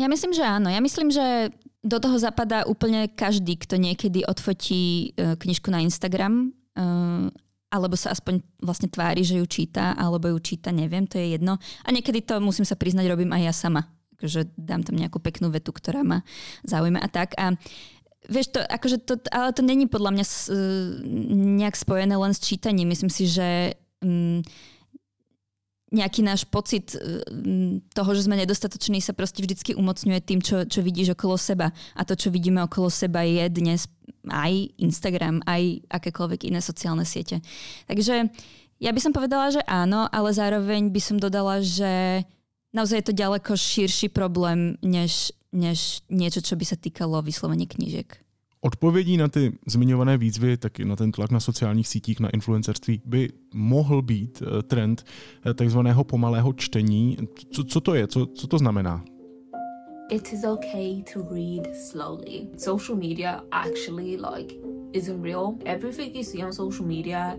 Ja 0.00 0.08
myslím, 0.08 0.32
že 0.32 0.40
áno. 0.40 0.72
Ja 0.72 0.80
myslím, 0.80 1.12
že 1.12 1.52
do 1.84 2.00
toho 2.00 2.16
zapadá 2.16 2.64
úplne 2.64 3.12
každý, 3.12 3.60
kto 3.60 3.76
niekedy 3.76 4.24
odfotí 4.24 5.12
e, 5.12 5.36
knižku 5.36 5.68
na 5.68 5.84
Instagram 5.84 6.48
e, 6.48 6.82
alebo 7.72 7.96
sa 7.96 8.12
aspoň 8.12 8.44
vlastne 8.60 8.92
tvári, 8.92 9.24
že 9.24 9.40
ju 9.40 9.46
číta, 9.48 9.96
alebo 9.96 10.28
ju 10.28 10.38
číta, 10.44 10.68
neviem, 10.68 11.08
to 11.08 11.16
je 11.16 11.40
jedno. 11.40 11.56
A 11.56 11.88
niekedy 11.88 12.20
to, 12.20 12.36
musím 12.44 12.68
sa 12.68 12.76
priznať, 12.76 13.08
robím 13.08 13.32
aj 13.32 13.42
ja 13.48 13.54
sama. 13.56 13.88
že 14.20 14.46
dám 14.54 14.84
tam 14.84 15.00
nejakú 15.00 15.18
peknú 15.18 15.48
vetu, 15.48 15.72
ktorá 15.72 16.04
ma 16.04 16.20
zaujíma 16.68 17.00
a 17.00 17.08
tak. 17.08 17.32
A 17.40 17.56
Vieš, 18.22 18.54
to, 18.54 18.62
akože 18.62 19.02
to, 19.02 19.18
ale 19.34 19.50
to 19.50 19.66
není 19.66 19.90
podľa 19.90 20.14
mňa 20.14 20.24
nejak 21.58 21.74
spojené 21.74 22.14
len 22.14 22.30
s 22.30 22.38
čítaním. 22.38 22.94
Myslím 22.94 23.10
si, 23.10 23.26
že 23.26 23.74
um, 23.98 24.46
nejaký 25.92 26.24
náš 26.24 26.48
pocit 26.48 26.96
e, 26.96 27.20
toho, 27.92 28.10
že 28.16 28.24
sme 28.24 28.40
nedostatoční, 28.40 29.04
sa 29.04 29.12
proste 29.12 29.44
vždycky 29.44 29.76
umocňuje 29.76 30.20
tým, 30.24 30.40
čo, 30.40 30.64
čo 30.64 30.80
vidíš 30.80 31.12
okolo 31.12 31.36
seba. 31.36 31.70
A 31.92 32.02
to, 32.08 32.16
čo 32.16 32.32
vidíme 32.32 32.64
okolo 32.64 32.88
seba, 32.88 33.22
je 33.22 33.44
dnes 33.52 33.84
aj 34.32 34.72
Instagram, 34.80 35.44
aj 35.44 35.84
akékoľvek 35.92 36.48
iné 36.48 36.64
sociálne 36.64 37.04
siete. 37.04 37.44
Takže 37.86 38.32
ja 38.82 38.90
by 38.90 39.00
som 39.04 39.12
povedala, 39.14 39.52
že 39.52 39.62
áno, 39.68 40.08
ale 40.10 40.34
zároveň 40.34 40.90
by 40.90 41.00
som 41.04 41.16
dodala, 41.20 41.60
že 41.62 42.24
naozaj 42.72 43.04
je 43.04 43.06
to 43.12 43.20
ďaleko 43.20 43.52
širší 43.54 44.08
problém, 44.10 44.80
než, 44.82 45.30
než 45.52 46.02
niečo, 46.08 46.40
čo 46.42 46.56
by 46.56 46.64
sa 46.66 46.80
týkalo 46.80 47.22
vyslovene 47.22 47.68
knížek. 47.68 48.18
Odpovědí 48.64 49.16
na 49.16 49.28
ty 49.28 49.52
zmiňované 49.66 50.18
výzvy, 50.18 50.56
taky 50.56 50.84
na 50.84 50.96
ten 50.96 51.12
tlak 51.12 51.30
na 51.30 51.40
sociálních 51.40 51.88
sítích, 51.88 52.20
na 52.20 52.28
influencerství, 52.28 53.02
by 53.04 53.28
mohl 53.54 54.02
být 54.02 54.42
eh, 54.42 54.62
trend 54.62 55.04
eh, 55.46 55.54
takzvaného 55.54 56.04
pomalého 56.04 56.52
čtení. 56.52 57.16
Co, 57.50 57.64
co 57.64 57.80
to 57.80 57.94
je? 57.94 58.06
Co, 58.06 58.26
co 58.26 58.46
to 58.46 58.58
znamená? 58.58 59.04
It 60.12 60.30
is 60.34 60.44
okay 60.44 61.00
to 61.06 61.22
read 61.22 61.74
slowly. 61.74 62.50
Social 62.58 62.94
media 62.94 63.42
actually 63.50 64.18
like 64.18 64.52
isn't 64.92 65.22
real. 65.22 65.58
Everything 65.64 66.14
you 66.14 66.22
see 66.22 66.42
on 66.42 66.52
social 66.52 66.84
media 66.84 67.38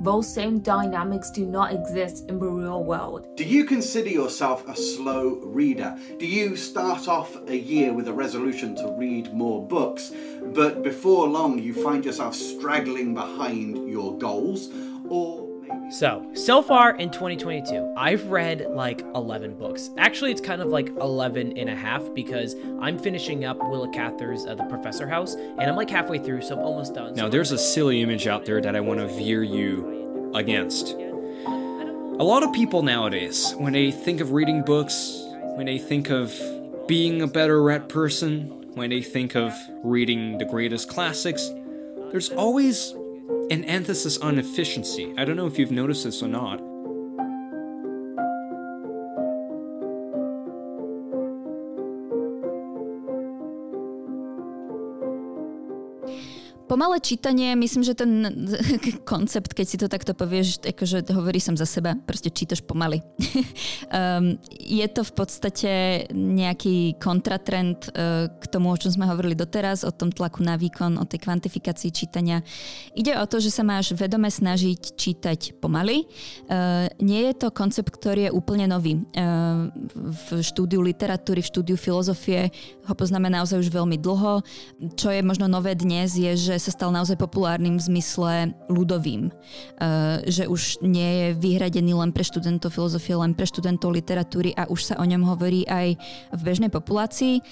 those 0.00 0.32
same 0.32 0.60
dynamics 0.60 1.32
do 1.32 1.44
not 1.44 1.72
exist 1.72 2.28
in 2.28 2.38
the 2.38 2.46
real 2.46 2.84
world. 2.84 3.26
Do 3.36 3.42
you 3.42 3.64
consider 3.64 4.08
yourself 4.08 4.68
a 4.68 4.76
slow 4.76 5.40
reader? 5.42 5.98
Do 6.20 6.26
you 6.26 6.54
start 6.54 7.08
off 7.08 7.36
a 7.48 7.56
year 7.56 7.92
with 7.92 8.06
a 8.06 8.12
resolution 8.12 8.76
to 8.76 8.94
read 8.96 9.32
more 9.32 9.66
books, 9.66 10.12
but 10.54 10.84
before 10.84 11.28
long 11.28 11.58
you 11.58 11.74
find 11.74 12.04
yourself 12.04 12.36
straggling 12.36 13.14
behind 13.14 13.88
your 13.88 14.16
goals? 14.16 14.70
Or 15.08 15.41
so, 15.92 16.26
so 16.32 16.62
far 16.62 16.96
in 16.96 17.10
2022, 17.10 17.92
I've 17.98 18.26
read 18.28 18.66
like 18.70 19.02
11 19.14 19.58
books. 19.58 19.90
Actually, 19.98 20.30
it's 20.30 20.40
kind 20.40 20.62
of 20.62 20.68
like 20.68 20.88
11 20.88 21.58
and 21.58 21.68
a 21.68 21.76
half 21.76 22.02
because 22.14 22.56
I'm 22.80 22.98
finishing 22.98 23.44
up 23.44 23.58
Willa 23.58 23.90
Cather's 23.92 24.46
uh, 24.46 24.54
The 24.54 24.64
Professor 24.64 25.06
House, 25.06 25.34
and 25.34 25.60
I'm 25.60 25.76
like 25.76 25.90
halfway 25.90 26.18
through, 26.18 26.42
so 26.42 26.56
I'm 26.56 26.64
almost 26.64 26.94
done. 26.94 27.12
Now, 27.14 27.28
there's 27.28 27.52
a 27.52 27.58
silly 27.58 28.00
image 28.00 28.26
out 28.26 28.46
there 28.46 28.58
that 28.62 28.74
I 28.74 28.80
want 28.80 29.00
to 29.00 29.06
veer 29.06 29.42
you 29.42 30.32
against. 30.34 30.94
A 30.94 32.24
lot 32.24 32.42
of 32.42 32.54
people 32.54 32.82
nowadays, 32.82 33.54
when 33.58 33.74
they 33.74 33.90
think 33.90 34.22
of 34.22 34.32
reading 34.32 34.62
books, 34.62 35.22
when 35.56 35.66
they 35.66 35.78
think 35.78 36.08
of 36.08 36.34
being 36.88 37.20
a 37.20 37.26
better 37.26 37.62
rat 37.62 37.90
person, 37.90 38.72
when 38.74 38.88
they 38.88 39.02
think 39.02 39.34
of 39.34 39.52
reading 39.82 40.38
the 40.38 40.46
greatest 40.46 40.88
classics, 40.88 41.50
there's 42.10 42.30
always 42.30 42.94
an 43.52 43.64
emphasis 43.64 44.16
on 44.16 44.38
efficiency. 44.38 45.12
I 45.18 45.26
don't 45.26 45.36
know 45.36 45.46
if 45.46 45.58
you've 45.58 45.70
noticed 45.70 46.04
this 46.04 46.22
or 46.22 46.28
not. 46.28 46.71
Pomalé 56.72 57.04
čítanie, 57.04 57.52
myslím, 57.52 57.84
že 57.84 57.92
ten 57.92 58.24
koncept, 59.12 59.52
keď 59.52 59.66
si 59.68 59.76
to 59.76 59.92
takto 59.92 60.16
povieš, 60.16 60.64
akože 60.64 61.04
hovorí 61.12 61.36
som 61.36 61.52
za 61.52 61.68
seba, 61.68 61.92
proste 61.92 62.32
čítaš 62.32 62.64
pomaly. 62.64 63.04
um, 63.92 64.40
je 64.80 64.86
to 64.88 65.04
v 65.04 65.12
podstate 65.12 65.72
nejaký 66.16 66.96
kontratrend 66.96 67.92
uh, 67.92 68.32
k 68.40 68.44
tomu, 68.48 68.72
o 68.72 68.80
čom 68.80 68.88
sme 68.88 69.04
hovorili 69.04 69.36
doteraz, 69.36 69.84
o 69.84 69.92
tom 69.92 70.08
tlaku 70.08 70.40
na 70.40 70.56
výkon, 70.56 70.96
o 70.96 71.04
tej 71.04 71.20
kvantifikácii 71.20 71.92
čítania. 71.92 72.40
Ide 72.96 73.20
o 73.20 73.28
to, 73.28 73.36
že 73.36 73.52
sa 73.52 73.68
máš 73.68 73.92
vedome 73.92 74.32
snažiť 74.32 74.96
čítať 74.96 75.60
pomaly. 75.60 76.08
Uh, 76.48 76.88
nie 77.04 77.28
je 77.28 77.36
to 77.36 77.52
koncept, 77.52 77.92
ktorý 77.92 78.32
je 78.32 78.32
úplne 78.32 78.64
nový. 78.64 78.96
Uh, 79.12 79.68
v 79.92 80.40
štúdiu 80.40 80.80
literatúry, 80.80 81.44
v 81.44 81.52
štúdiu 81.52 81.76
filozofie 81.76 82.48
ho 82.88 82.94
poznáme 82.96 83.28
naozaj 83.28 83.60
už 83.60 83.68
veľmi 83.68 84.00
dlho. 84.00 84.40
Čo 84.96 85.12
je 85.12 85.20
možno 85.20 85.52
nové 85.52 85.76
dnes, 85.76 86.16
je, 86.16 86.32
že 86.32 86.61
sa 86.62 86.70
stal 86.70 86.94
naozaj 86.94 87.18
populárnym 87.18 87.74
v 87.74 87.86
zmysle 87.90 88.54
ľudovým. 88.70 89.28
Uh, 89.28 90.22
že 90.30 90.46
už 90.46 90.78
nie 90.86 91.10
je 91.10 91.26
vyhradený 91.34 91.98
len 91.98 92.14
pre 92.14 92.22
študentov 92.22 92.70
filozofie, 92.70 93.18
len 93.18 93.34
pre 93.34 93.44
študentov 93.50 93.90
literatúry 93.90 94.54
a 94.54 94.70
už 94.70 94.94
sa 94.94 94.94
o 95.02 95.04
ňom 95.04 95.26
hovorí 95.26 95.66
aj 95.66 95.98
v 96.30 96.40
bežnej 96.40 96.70
populácii. 96.70 97.42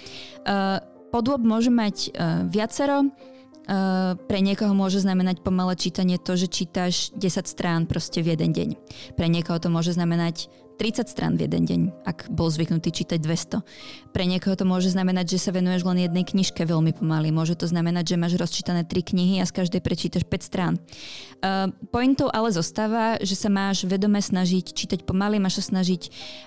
Uh, 0.47 0.79
podôb 1.11 1.43
môže 1.43 1.75
mať 1.75 2.15
uh, 2.15 2.47
viacero. 2.47 3.11
Pre 4.27 4.41
niekoho 4.43 4.75
môže 4.75 4.99
znamenať 4.99 5.47
pomalé 5.47 5.79
čítanie 5.79 6.19
to, 6.19 6.35
že 6.35 6.51
čítaš 6.51 7.15
10 7.15 7.47
strán 7.47 7.87
proste 7.87 8.19
v 8.19 8.35
jeden 8.35 8.51
deň. 8.51 8.69
Pre 9.15 9.27
niekoho 9.31 9.63
to 9.63 9.71
môže 9.71 9.95
znamenať 9.95 10.51
30 10.81 11.13
strán 11.13 11.37
v 11.37 11.45
jeden 11.45 11.69
deň, 11.69 11.81
ak 12.09 12.33
bol 12.33 12.49
zvyknutý 12.49 12.89
čítať 12.89 13.21
200. 13.21 13.61
Pre 14.17 14.25
niekoho 14.25 14.57
to 14.57 14.65
môže 14.65 14.89
znamenať, 14.97 15.37
že 15.37 15.45
sa 15.45 15.53
venuješ 15.53 15.85
len 15.85 16.09
jednej 16.09 16.25
knižke 16.25 16.65
veľmi 16.65 16.97
pomaly. 16.97 17.29
Môže 17.29 17.53
to 17.61 17.69
znamenať, 17.69 18.17
že 18.17 18.17
máš 18.17 18.41
rozčítané 18.41 18.89
3 18.89 19.13
knihy 19.13 19.45
a 19.45 19.45
z 19.45 19.61
každej 19.61 19.85
prečítaš 19.85 20.25
5 20.25 20.41
strán. 20.41 20.81
Uh, 21.45 21.69
pointou 21.93 22.33
ale 22.33 22.49
zostáva, 22.49 23.21
že 23.21 23.37
sa 23.37 23.53
máš 23.53 23.85
vedome 23.85 24.25
snažiť 24.25 24.73
čítať 24.73 25.05
pomaly, 25.05 25.37
máš 25.37 25.61
sa 25.61 25.77
snažiť 25.77 26.03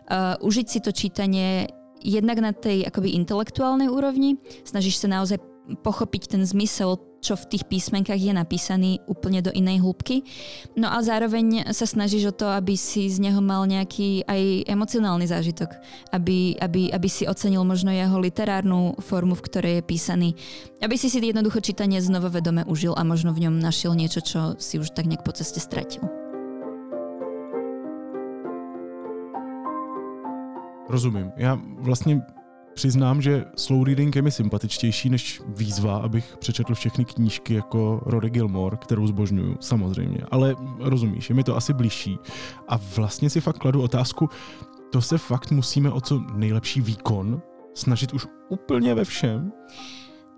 uh, 0.10 0.42
užiť 0.42 0.66
si 0.66 0.80
to 0.82 0.90
čítanie 0.90 1.70
jednak 2.02 2.42
na 2.42 2.58
tej 2.58 2.90
akoby 2.90 3.14
intelektuálnej 3.14 3.88
úrovni, 3.88 4.42
snažíš 4.66 4.98
sa 4.98 5.08
naozaj 5.14 5.53
pochopiť 5.84 6.36
ten 6.36 6.44
zmysel 6.46 7.00
čo 7.24 7.40
v 7.40 7.56
tých 7.56 7.64
písmenkách 7.72 8.20
je 8.20 8.36
napísaný 8.36 9.00
úplne 9.08 9.40
do 9.40 9.48
inej 9.56 9.80
hĺbky. 9.80 10.28
No 10.76 10.92
a 10.92 11.00
zároveň 11.00 11.72
sa 11.72 11.88
snažíš 11.88 12.36
o 12.36 12.36
to, 12.36 12.52
aby 12.52 12.76
si 12.76 13.08
z 13.08 13.24
neho 13.24 13.40
mal 13.40 13.64
nejaký 13.64 14.28
aj 14.28 14.68
emocionálny 14.68 15.24
zážitok, 15.32 15.72
aby, 16.12 16.60
aby, 16.60 16.92
aby 16.92 17.08
si 17.08 17.24
ocenil 17.24 17.64
možno 17.64 17.96
jeho 17.96 18.20
literárnu 18.20 19.00
formu, 19.00 19.40
v 19.40 19.46
ktorej 19.48 19.74
je 19.80 19.88
písaný, 19.88 20.30
aby 20.84 21.00
si 21.00 21.08
si 21.08 21.24
jednoducho 21.24 21.64
čítanie 21.64 22.04
znova 22.04 22.28
vedome 22.28 22.68
užil 22.68 22.92
a 23.00 23.08
možno 23.08 23.32
v 23.32 23.48
ňom 23.48 23.56
našiel 23.56 23.96
niečo, 23.96 24.20
čo 24.20 24.60
si 24.60 24.84
už 24.84 24.92
tak 24.92 25.08
nejak 25.08 25.24
po 25.24 25.32
ceste 25.32 25.64
stratil. 25.64 26.04
Rozumím. 30.84 31.32
Já 31.38 31.58
vlastně 31.80 32.22
Přiznám, 32.74 33.22
že 33.22 33.46
slow 33.56 33.84
reading 33.84 34.16
je 34.16 34.22
mi 34.22 34.32
sympatičtější 34.32 35.10
než 35.10 35.42
výzva, 35.48 35.98
abych 35.98 36.38
přečetl 36.40 36.76
všechny 36.76 37.06
knížky 37.06 37.54
jako 37.54 38.02
Rory 38.06 38.30
Gilmore, 38.30 38.78
kterou 38.78 39.08
zbožňuju, 39.08 39.58
samozřejmě. 39.60 40.20
Ale 40.32 40.56
rozumíš, 40.80 41.30
je 41.30 41.36
mi 41.36 41.44
to 41.44 41.58
asi 41.58 41.74
blížší. 41.74 42.18
A 42.68 42.80
vlastně 42.96 43.30
si 43.30 43.42
fakt 43.42 43.58
kladu 43.58 43.82
otázku, 43.82 44.30
to 44.92 45.02
se 45.02 45.18
fakt 45.18 45.52
musíme 45.52 45.92
o 45.92 46.02
co 46.02 46.22
nejlepší 46.34 46.82
výkon 46.82 47.42
snažit 47.74 48.14
už 48.14 48.28
úplně 48.50 48.96
ve 48.96 49.06
všem? 49.06 49.52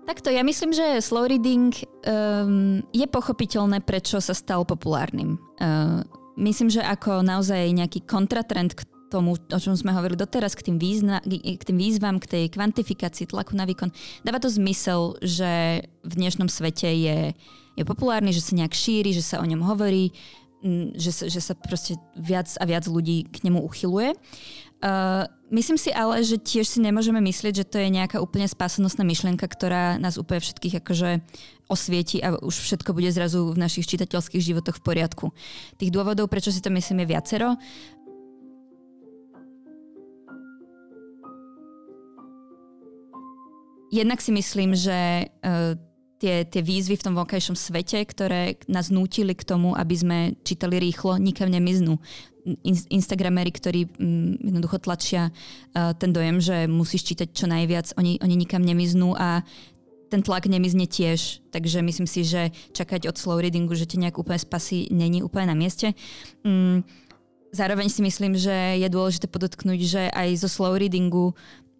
Takto, 0.06 0.30
ja 0.30 0.46
myslím, 0.46 0.70
že 0.70 1.02
slow 1.02 1.26
reading 1.26 1.74
um, 1.74 2.78
je 2.94 3.06
pochopiteľné, 3.10 3.82
prečo 3.82 4.22
sa 4.22 4.38
stal 4.38 4.62
populárnym. 4.62 5.34
Uh, 5.58 6.06
myslím, 6.38 6.70
že 6.70 6.78
ako 6.78 7.26
naozaj 7.26 7.74
nejaký 7.74 8.06
kontratrend 8.06 8.78
k 8.78 8.86
tomu, 9.08 9.38
o 9.38 9.58
čom 9.58 9.78
sme 9.78 9.94
hovorili 9.94 10.18
doteraz, 10.18 10.58
k 10.58 10.66
tým, 10.72 10.76
význa, 10.78 11.22
k 11.22 11.62
tým 11.62 11.78
výzvam, 11.78 12.18
k 12.18 12.26
tej 12.26 12.44
kvantifikácii 12.50 13.30
tlaku 13.30 13.54
na 13.54 13.64
výkon, 13.64 13.94
dáva 14.26 14.42
to 14.42 14.50
zmysel, 14.50 15.14
že 15.22 15.82
v 16.02 16.12
dnešnom 16.14 16.50
svete 16.50 16.90
je, 16.90 17.18
je 17.78 17.84
populárny, 17.86 18.34
že 18.34 18.42
sa 18.42 18.58
nejak 18.58 18.74
šíri, 18.74 19.14
že 19.14 19.22
sa 19.22 19.38
o 19.38 19.46
ňom 19.46 19.62
hovorí, 19.62 20.10
že 20.96 21.12
sa, 21.12 21.24
že 21.30 21.38
sa 21.38 21.54
proste 21.54 21.94
viac 22.18 22.50
a 22.58 22.64
viac 22.66 22.88
ľudí 22.88 23.28
k 23.28 23.46
nemu 23.46 23.62
uchyluje. 23.62 24.16
Uh, 24.76 25.24
myslím 25.48 25.80
si 25.80 25.88
ale, 25.88 26.20
že 26.20 26.36
tiež 26.36 26.68
si 26.68 26.84
nemôžeme 26.84 27.16
myslieť, 27.16 27.64
že 27.64 27.68
to 27.68 27.80
je 27.80 27.88
nejaká 27.88 28.20
úplne 28.20 28.44
spásonosná 28.44 29.08
myšlienka, 29.08 29.48
ktorá 29.48 29.96
nás 29.96 30.20
úplne 30.20 30.44
všetkých 30.44 30.84
akože 30.84 31.24
osvieti 31.64 32.20
a 32.20 32.36
už 32.36 32.52
všetko 32.52 32.92
bude 32.92 33.08
zrazu 33.08 33.56
v 33.56 33.56
našich 33.56 33.88
čitateľských 33.88 34.42
životoch 34.52 34.76
v 34.78 34.84
poriadku. 34.84 35.24
Tých 35.80 35.88
dôvodov, 35.88 36.28
prečo 36.28 36.52
si 36.52 36.60
to 36.60 36.68
myslím, 36.68 37.02
je 37.02 37.12
viacero. 37.16 37.56
Jednak 43.92 44.18
si 44.18 44.34
myslím, 44.34 44.74
že 44.74 45.30
uh, 45.30 45.78
tie, 46.18 46.42
tie 46.48 46.62
výzvy 46.64 46.96
v 46.96 47.04
tom 47.06 47.14
vonkajšom 47.14 47.54
svete, 47.54 48.02
ktoré 48.02 48.56
nás 48.66 48.90
nútili 48.90 49.36
k 49.36 49.46
tomu, 49.46 49.76
aby 49.76 49.94
sme 49.94 50.18
čítali 50.42 50.80
rýchlo, 50.80 51.20
nikam 51.20 51.52
nemiznú. 51.52 52.00
In- 52.46 52.86
Instagramery, 52.94 53.50
ktorí 53.50 53.90
jednoducho 54.38 54.78
tlačia 54.78 55.30
uh, 55.30 55.92
ten 55.98 56.14
dojem, 56.14 56.38
že 56.38 56.70
musíš 56.70 57.14
čítať 57.14 57.28
čo 57.34 57.46
najviac, 57.50 57.94
oni, 57.98 58.22
oni 58.22 58.34
nikam 58.38 58.62
nemiznú 58.62 59.14
a 59.18 59.42
ten 60.06 60.22
tlak 60.22 60.46
nemizne 60.46 60.86
tiež, 60.86 61.42
takže 61.50 61.82
myslím 61.82 62.06
si, 62.06 62.22
že 62.22 62.54
čakať 62.70 63.10
od 63.10 63.18
slow 63.18 63.42
readingu, 63.42 63.74
že 63.74 63.90
te 63.90 63.98
nejak 63.98 64.22
úplne 64.22 64.38
spasí, 64.38 64.86
není 64.94 65.18
úplne 65.18 65.50
na 65.50 65.56
mieste. 65.58 65.98
Um, 66.46 66.86
zároveň 67.50 67.90
si 67.90 68.06
myslím, 68.06 68.38
že 68.38 68.78
je 68.78 68.86
dôležité 68.86 69.26
podotknúť, 69.26 69.80
že 69.82 70.02
aj 70.14 70.46
zo 70.46 70.48
slow 70.48 70.78
readingu 70.78 71.34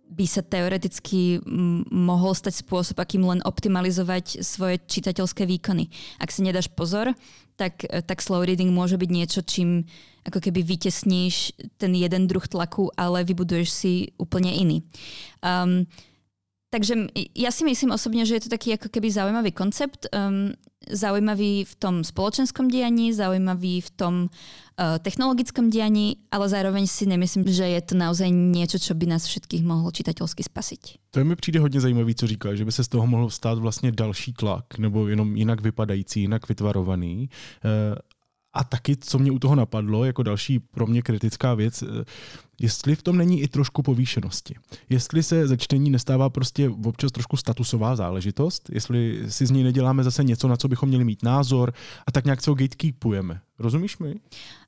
by 0.06 0.26
sa 0.26 0.42
teoreticky 0.42 1.42
mohol 1.90 2.32
stať 2.32 2.62
spôsob, 2.62 2.96
akým 3.02 3.26
len 3.26 3.42
optimalizovať 3.42 4.40
svoje 4.40 4.78
čitateľské 4.86 5.44
výkony. 5.44 5.90
Ak 6.22 6.30
si 6.30 6.46
nedáš 6.46 6.70
pozor, 6.70 7.12
tak, 7.56 7.82
tak 7.84 8.22
slow 8.22 8.44
reading 8.44 8.70
môže 8.70 9.00
byť 9.00 9.10
niečo, 9.10 9.40
čím 9.42 9.88
ako 10.26 10.42
keby 10.42 10.66
vytesníš 10.66 11.54
ten 11.78 11.94
jeden 11.94 12.26
druh 12.26 12.42
tlaku, 12.42 12.90
ale 12.98 13.22
vybuduješ 13.22 13.68
si 13.70 13.92
úplne 14.18 14.50
iný. 14.50 14.82
Um, 15.38 15.86
takže 16.74 17.08
ja 17.32 17.54
si 17.54 17.62
myslím 17.62 17.94
osobne, 17.94 18.26
že 18.26 18.36
je 18.36 18.42
to 18.46 18.54
taký 18.54 18.74
ako 18.74 18.90
keby 18.90 19.08
zaujímavý 19.08 19.54
koncept. 19.54 20.10
Um, 20.10 20.58
zaujímavý 20.90 21.64
v 21.64 21.74
tom 21.74 21.94
spoločenskom 22.04 22.68
dianí, 22.68 23.12
zaujímavý 23.12 23.80
v 23.80 23.90
tom 23.90 24.14
uh, 24.26 24.98
technologickom 25.02 25.70
dianí, 25.70 26.16
ale 26.30 26.48
zároveň 26.48 26.86
si 26.86 27.06
nemyslím, 27.06 27.44
že 27.48 27.66
je 27.66 27.80
to 27.82 27.94
naozaj 27.98 28.30
niečo, 28.30 28.78
čo 28.78 28.94
by 28.94 29.06
nás 29.06 29.26
všetkých 29.26 29.66
mohlo 29.66 29.90
čitateľsky 29.90 30.42
spasiť. 30.46 30.82
To 31.10 31.24
mi 31.24 31.36
přijde 31.36 31.60
hodně 31.60 31.80
zajímavý, 31.80 32.14
co 32.14 32.26
říká, 32.26 32.54
že 32.54 32.64
by 32.64 32.72
se 32.72 32.84
z 32.84 32.88
toho 32.88 33.06
mohl 33.06 33.30
stát 33.30 33.58
vlastně 33.58 33.92
další 33.92 34.32
tlak, 34.32 34.78
nebo 34.78 35.08
jenom 35.08 35.36
jinak 35.36 35.60
vypadající, 35.60 36.20
jinak 36.20 36.48
vytvarovaný. 36.48 37.28
Uh, 37.64 37.98
a 38.56 38.64
taky, 38.64 38.96
co 38.96 39.18
mě 39.18 39.30
u 39.30 39.38
toho 39.38 39.54
napadlo, 39.54 40.04
jako 40.04 40.22
další 40.22 40.58
pro 40.58 40.86
mě 40.86 41.02
kritická 41.02 41.54
věc, 41.54 41.82
eh, 41.82 42.04
jestli 42.60 42.96
v 42.96 43.02
tom 43.02 43.16
není 43.16 43.42
i 43.42 43.48
trošku 43.48 43.82
povýšenosti. 43.82 44.54
Jestli 44.88 45.22
se 45.22 45.48
ze 45.48 45.56
čtení 45.56 45.90
nestává 45.90 46.30
prostě 46.30 46.70
občas 46.84 47.12
trošku 47.12 47.36
statusová 47.36 47.96
záležitost, 47.96 48.70
jestli 48.72 49.24
si 49.28 49.46
z 49.46 49.50
ní 49.50 49.62
neděláme 49.62 50.04
zase 50.04 50.24
něco, 50.24 50.48
na 50.48 50.56
co 50.56 50.68
bychom 50.68 50.88
měli 50.88 51.04
mít 51.04 51.22
názor 51.22 51.72
a 52.06 52.12
tak 52.12 52.24
nějak 52.24 52.42
se 52.42 52.50
ho 52.50 52.54
gatekeepujeme. 52.54 53.40
Rozumíš 53.58 53.98
mi? 53.98 54.14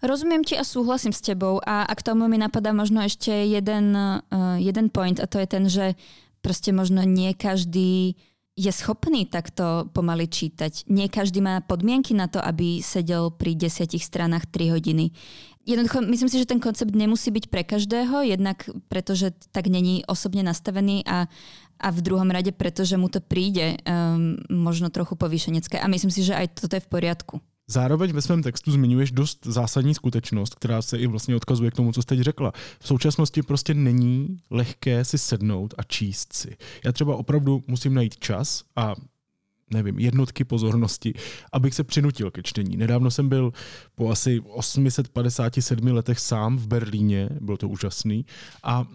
Rozumím 0.03 0.45
ti 0.45 0.59
a 0.59 0.65
súhlasím 0.65 1.13
s 1.13 1.21
tebou 1.21 1.61
a, 1.67 1.83
a 1.83 1.95
k 1.95 2.03
tomu 2.03 2.29
mi 2.29 2.39
napadá 2.39 2.73
možno 2.73 3.01
ešte 3.01 3.33
jeden, 3.33 3.97
uh, 3.97 4.57
jeden 4.57 4.89
point 4.93 5.21
a 5.21 5.27
to 5.27 5.39
je 5.39 5.47
ten, 5.47 5.69
že 5.69 5.95
prostě 6.41 6.73
možno 6.73 7.03
nie 7.03 7.35
každý 7.35 8.17
je 8.59 8.75
schopný 8.75 9.23
takto 9.31 9.87
pomaly 9.95 10.27
čítať. 10.27 10.91
Nie 10.91 11.07
každý 11.07 11.39
má 11.39 11.63
podmienky 11.63 12.11
na 12.11 12.27
to, 12.27 12.43
aby 12.43 12.83
sedel 12.83 13.31
pri 13.31 13.55
desiatich 13.55 14.03
stranách 14.03 14.51
3 14.51 14.75
hodiny. 14.75 15.15
Jednoducho, 15.63 16.03
myslím 16.03 16.27
si, 16.33 16.43
že 16.43 16.51
ten 16.51 16.59
koncept 16.59 16.91
nemusí 16.91 17.31
byť 17.31 17.45
pre 17.47 17.63
každého, 17.63 18.27
jednak 18.27 18.67
pretože 18.91 19.31
tak 19.55 19.71
není 19.71 20.03
osobne 20.11 20.43
nastavený 20.43 21.07
a, 21.07 21.31
a 21.79 21.89
v 21.95 22.01
druhom 22.03 22.27
rade, 22.27 22.51
pretože 22.51 22.99
mu 22.99 23.07
to 23.07 23.23
príde 23.23 23.79
um, 23.87 24.41
možno 24.51 24.91
trochu 24.91 25.15
povýšenecké. 25.15 25.79
A 25.79 25.87
myslím 25.87 26.11
si, 26.11 26.27
že 26.27 26.35
aj 26.35 26.59
toto 26.59 26.75
je 26.75 26.83
v 26.83 26.91
poriadku. 26.91 27.39
Zároveň 27.69 28.13
ve 28.13 28.23
svém 28.23 28.43
textu 28.43 28.73
zmiňuješ 28.73 29.13
dost 29.13 29.47
zásadní 29.47 29.95
skutečnost, 29.95 30.55
která 30.55 30.83
se 30.83 30.99
i 30.99 31.07
vlastně 31.07 31.37
odkazuje 31.37 31.71
k 31.71 31.75
tomu, 31.75 31.93
co 31.93 32.03
jste 32.03 32.17
teď 32.17 32.25
řekla. 32.25 32.53
V 32.81 32.87
současnosti 32.89 33.43
prostě 33.43 33.75
není 33.75 34.37
lehké 34.51 35.05
si 35.05 35.19
sednout 35.19 35.75
a 35.79 35.83
číst 35.83 36.33
si. 36.33 36.57
Já 36.85 36.93
třeba 36.93 37.17
opravdu 37.17 37.65
musím 37.67 37.95
najít 37.95 38.19
čas 38.19 38.65
a 38.77 38.95
nevím, 39.71 39.99
jednotky 39.99 40.45
pozornosti, 40.45 41.15
abych 41.53 41.75
se 41.75 41.85
přinutil 41.85 42.31
ke 42.31 42.43
čtení. 42.43 42.77
Nedávno 42.77 43.11
jsem 43.11 43.29
byl 43.29 43.53
po 43.95 44.11
asi 44.11 44.41
857 44.41 45.87
letech 45.87 46.19
sám 46.19 46.57
v 46.57 46.67
Berlíně, 46.67 47.29
bylo 47.41 47.57
to 47.57 47.69
úžasný, 47.69 48.27
a 48.63 48.87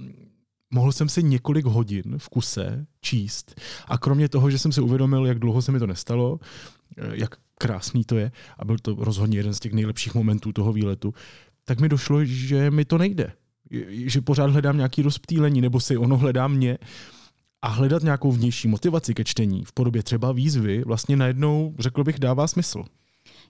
mohl 0.72 0.92
jsem 0.92 1.10
si 1.10 1.24
několik 1.24 1.66
hodin 1.66 2.18
v 2.18 2.30
kuse 2.30 2.86
číst. 3.02 3.62
A 3.88 3.98
kromě 3.98 4.30
toho, 4.30 4.50
že 4.50 4.60
jsem 4.60 4.72
si 4.72 4.82
uvědomil, 4.82 5.26
jak 5.26 5.40
dlouho 5.40 5.62
se 5.62 5.72
mi 5.72 5.80
to 5.80 5.88
nestalo, 5.88 6.40
jak 7.12 7.36
krásný 7.58 8.04
to 8.04 8.18
je 8.18 8.32
a 8.60 8.66
byl 8.66 8.78
to 8.82 8.96
rozhodně 9.00 9.38
jeden 9.38 9.54
z 9.54 9.60
těch 9.60 9.74
nejlepších 9.74 10.16
momentů 10.16 10.52
toho 10.54 10.74
výletu, 10.74 11.14
tak 11.66 11.80
mi 11.80 11.90
došlo, 11.90 12.26
že 12.26 12.72
mi 12.72 12.86
to 12.86 12.98
nejde. 12.98 13.34
Že 13.90 14.22
pořád 14.22 14.52
hledám 14.52 14.78
nějaký 14.78 15.02
rozptýlení, 15.02 15.62
nebo 15.62 15.80
si 15.80 15.98
ono 15.98 16.18
hledá 16.18 16.48
mě 16.48 16.78
a 17.62 17.68
hledat 17.68 18.04
nějakou 18.04 18.32
vnější 18.32 18.68
motivaci 18.68 19.14
ke 19.14 19.24
čtení 19.24 19.64
v 19.66 19.72
podobě 19.72 20.04
třeba 20.04 20.32
výzvy 20.32 20.84
vlastně 20.86 21.16
najednou, 21.16 21.76
řekl 21.80 22.04
bych, 22.04 22.20
dává 22.20 22.48
smysl. 22.48 22.84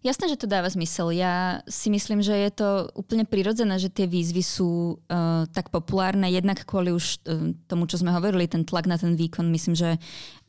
Jasné, 0.03 0.29
že 0.29 0.35
to 0.35 0.51
dáva 0.51 0.67
zmysel. 0.67 1.15
Ja 1.15 1.63
si 1.63 1.87
myslím, 1.87 2.19
že 2.19 2.35
je 2.35 2.51
to 2.51 2.91
úplne 2.91 3.23
prirodzené, 3.23 3.79
že 3.79 3.87
tie 3.87 4.03
výzvy 4.03 4.43
sú 4.43 4.99
uh, 4.99 5.47
tak 5.47 5.71
populárne, 5.71 6.27
jednak 6.27 6.67
kvôli 6.67 6.91
už 6.91 7.23
uh, 7.23 7.55
tomu, 7.71 7.87
čo 7.87 7.95
sme 7.97 8.11
hovorili, 8.11 8.43
ten 8.51 8.67
tlak 8.67 8.83
na 8.83 8.99
ten 8.99 9.15
výkon, 9.15 9.47
myslím, 9.47 9.79
že 9.79 9.95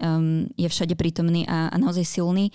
um, 0.02 0.50
je 0.58 0.66
všade 0.66 0.98
prítomný 0.98 1.46
a, 1.46 1.70
a 1.70 1.76
naozaj 1.78 2.02
silný. 2.02 2.50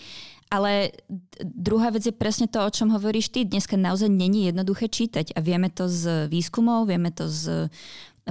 Ale 0.49 0.97
druhá 1.39 1.93
vec 1.93 2.09
je 2.09 2.13
presne 2.13 2.49
to, 2.49 2.57
o 2.57 2.73
čom 2.73 2.89
hovoríš 2.89 3.29
ty. 3.29 3.45
Dneska 3.45 3.77
naozaj 3.77 4.09
není 4.09 4.49
jednoduché 4.49 4.89
čítať 4.89 5.37
a 5.37 5.39
vieme 5.45 5.69
to 5.69 5.85
z 5.85 6.25
výskumov, 6.25 6.89
vieme 6.89 7.13
to 7.13 7.29
z 7.29 7.69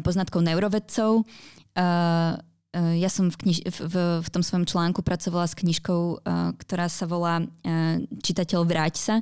poznatkov 0.02 0.42
neurovedcov. 0.42 1.22
Uh, 1.22 2.34
ja 2.78 3.08
som 3.08 3.32
v, 3.32 3.36
kniž- 3.48 3.64
v, 3.64 3.94
v 4.20 4.28
tom 4.28 4.44
svojom 4.44 4.68
článku 4.68 5.00
pracovala 5.00 5.48
s 5.48 5.56
knižkou, 5.56 6.20
ktorá 6.60 6.86
sa 6.92 7.08
volá 7.08 7.40
Čitateľ 8.20 8.60
vráť 8.68 8.94
sa. 9.00 9.14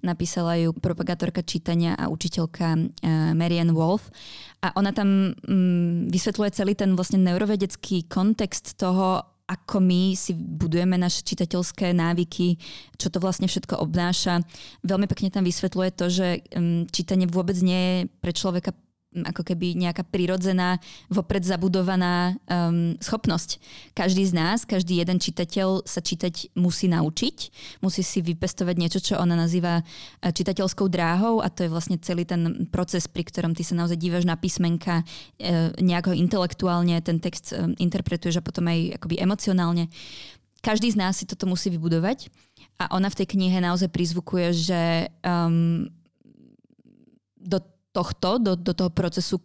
Napísala 0.00 0.56
ju 0.56 0.72
propagátorka 0.72 1.44
čítania 1.44 1.92
a 2.00 2.08
učiteľka 2.08 2.96
Marianne 3.36 3.76
Wolf. 3.76 4.08
A 4.64 4.72
ona 4.80 4.96
tam 4.96 5.36
um, 5.36 6.08
vysvetľuje 6.08 6.50
celý 6.56 6.72
ten 6.72 6.96
vlastne 6.96 7.20
neurovedecký 7.20 8.08
kontext 8.08 8.80
toho, 8.80 9.33
ako 9.44 9.76
my 9.80 10.16
si 10.16 10.32
budujeme 10.32 10.96
naše 10.96 11.20
čitateľské 11.20 11.92
návyky, 11.92 12.56
čo 12.96 13.12
to 13.12 13.20
vlastne 13.20 13.44
všetko 13.44 13.76
obnáša. 13.76 14.40
Veľmi 14.80 15.04
pekne 15.04 15.28
tam 15.28 15.44
vysvetľuje 15.44 15.90
to, 15.92 16.06
že 16.08 16.28
mm, 16.48 16.88
čítanie 16.88 17.28
vôbec 17.28 17.56
nie 17.60 17.80
je 17.80 17.98
pre 18.24 18.32
človeka 18.32 18.72
ako 19.22 19.46
keby 19.46 19.78
nejaká 19.78 20.02
prirodzená, 20.02 20.82
vopred 21.06 21.46
zabudovaná 21.46 22.34
um, 22.50 22.98
schopnosť. 22.98 23.62
Každý 23.94 24.26
z 24.26 24.32
nás, 24.34 24.66
každý 24.66 24.98
jeden 24.98 25.22
čitateľ 25.22 25.86
sa 25.86 26.02
čítať 26.02 26.50
musí 26.58 26.90
naučiť, 26.90 27.36
musí 27.78 28.02
si 28.02 28.18
vypestovať 28.18 28.74
niečo, 28.74 28.98
čo 28.98 29.14
ona 29.22 29.38
nazýva 29.38 29.80
eh, 29.80 30.34
čitateľskou 30.34 30.90
dráhou 30.90 31.38
a 31.38 31.46
to 31.46 31.62
je 31.66 31.70
vlastne 31.70 31.96
celý 32.02 32.26
ten 32.26 32.66
proces, 32.74 33.06
pri 33.06 33.22
ktorom 33.22 33.54
ty 33.54 33.62
sa 33.62 33.78
naozaj 33.78 33.94
dívaš 33.94 34.26
na 34.26 34.34
písmenka, 34.34 35.06
e, 35.38 35.72
nejak 35.78 36.10
ho 36.10 36.14
intelektuálne 36.14 36.98
ten 37.04 37.22
text 37.22 37.54
e, 37.54 37.72
interpretuješ 37.78 38.40
a 38.40 38.46
potom 38.46 38.66
aj 38.66 38.98
akoby 38.98 39.20
emocionálne. 39.20 39.86
Každý 40.64 40.90
z 40.92 40.96
nás 40.96 41.20
si 41.20 41.28
toto 41.28 41.44
musí 41.44 41.68
vybudovať 41.68 42.32
a 42.80 42.90
ona 42.96 43.12
v 43.12 43.18
tej 43.20 43.36
knihe 43.36 43.60
naozaj 43.60 43.92
prizvukuje, 43.92 44.48
že 44.56 44.82
um, 45.20 45.84
do 47.36 47.60
tohto, 47.94 48.42
do, 48.42 48.58
do 48.58 48.74
toho 48.74 48.90
procesu, 48.90 49.38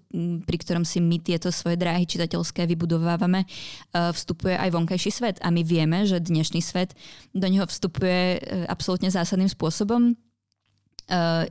pri 0.43 0.57
ktorom 0.57 0.81
si 0.81 0.97
my 0.97 1.21
tieto 1.21 1.53
svoje 1.53 1.77
dráhy 1.77 2.09
čitateľské 2.09 2.65
vybudovávame, 2.65 3.45
vstupuje 3.93 4.57
aj 4.57 4.73
vonkajší 4.73 5.11
svet. 5.13 5.37
A 5.45 5.53
my 5.53 5.61
vieme, 5.61 6.09
že 6.09 6.17
dnešný 6.17 6.57
svet 6.65 6.97
do 7.37 7.45
neho 7.45 7.69
vstupuje 7.69 8.41
e, 8.41 8.65
absolútne 8.65 9.13
zásadným 9.13 9.53
spôsobom. 9.53 10.01
E, 10.09 10.13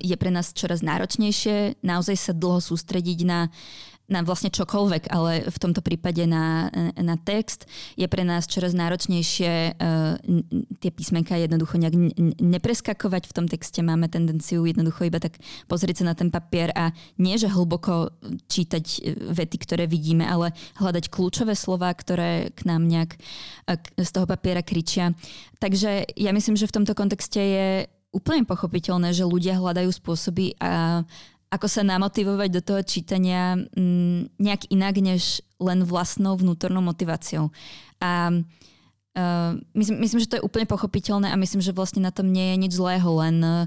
je 0.02 0.16
pre 0.18 0.34
nás 0.34 0.50
čoraz 0.50 0.82
náročnejšie 0.82 1.78
naozaj 1.86 2.16
sa 2.18 2.32
dlho 2.34 2.58
sústrediť 2.58 3.18
na 3.22 3.46
na 4.08 4.24
vlastne 4.24 4.48
čokoľvek, 4.48 5.12
ale 5.12 5.44
v 5.52 5.58
tomto 5.60 5.84
prípade 5.84 6.24
na, 6.24 6.72
na 6.96 7.20
text 7.20 7.68
je 7.92 8.08
pre 8.08 8.24
nás 8.24 8.48
čoraz 8.48 8.72
náročnejšie 8.72 9.52
uh, 9.76 10.16
tie 10.80 10.90
písmenka 10.90 11.36
jednoducho 11.36 11.76
nejak 11.76 12.16
nepreskakovať 12.40 13.28
v 13.28 13.36
tom 13.36 13.46
texte. 13.46 13.84
Máme 13.84 14.08
tendenciu 14.08 14.64
jednoducho 14.64 15.04
iba 15.04 15.20
tak 15.20 15.36
pozrieť 15.68 16.02
sa 16.02 16.04
na 16.08 16.14
ten 16.16 16.32
papier 16.32 16.72
a 16.72 16.96
nie, 17.20 17.36
že 17.36 17.52
hlboko 17.52 18.08
čítať 18.48 18.84
e, 18.84 18.98
vety, 19.36 19.56
ktoré 19.60 19.84
vidíme, 19.84 20.24
ale 20.24 20.56
hľadať 20.80 21.12
kľúčové 21.12 21.52
slova, 21.52 21.92
ktoré 21.92 22.48
k 22.56 22.64
nám 22.64 22.88
nejak 22.88 23.12
uh, 23.12 23.76
z 23.76 24.10
toho 24.10 24.24
papiera 24.24 24.64
kričia. 24.64 25.12
Takže 25.60 26.16
ja 26.16 26.32
myslím, 26.32 26.56
že 26.56 26.64
v 26.64 26.76
tomto 26.80 26.96
kontexte 26.96 27.40
je 27.40 27.68
úplne 28.08 28.48
pochopiteľné, 28.48 29.12
že 29.12 29.28
ľudia 29.28 29.60
hľadajú 29.60 29.90
spôsoby 29.92 30.56
a 30.56 31.04
ako 31.48 31.66
sa 31.68 31.82
namotivovať 31.84 32.48
do 32.52 32.60
toho 32.60 32.80
čítania 32.84 33.56
mm, 33.56 34.36
nejak 34.36 34.68
inak, 34.68 34.94
než 35.00 35.40
len 35.56 35.82
vlastnou 35.84 36.36
vnútornou 36.36 36.84
motiváciou. 36.84 37.48
A 37.98 38.30
uh, 38.32 39.52
myslím, 39.74 39.96
myslím, 40.04 40.20
že 40.20 40.28
to 40.28 40.36
je 40.38 40.46
úplne 40.46 40.68
pochopiteľné 40.68 41.32
a 41.32 41.40
myslím, 41.40 41.64
že 41.64 41.72
vlastne 41.72 42.04
na 42.04 42.12
tom 42.12 42.28
nie 42.28 42.52
je 42.52 42.56
nič 42.68 42.72
zlého, 42.76 43.08
len 43.16 43.36
uh, 43.40 43.64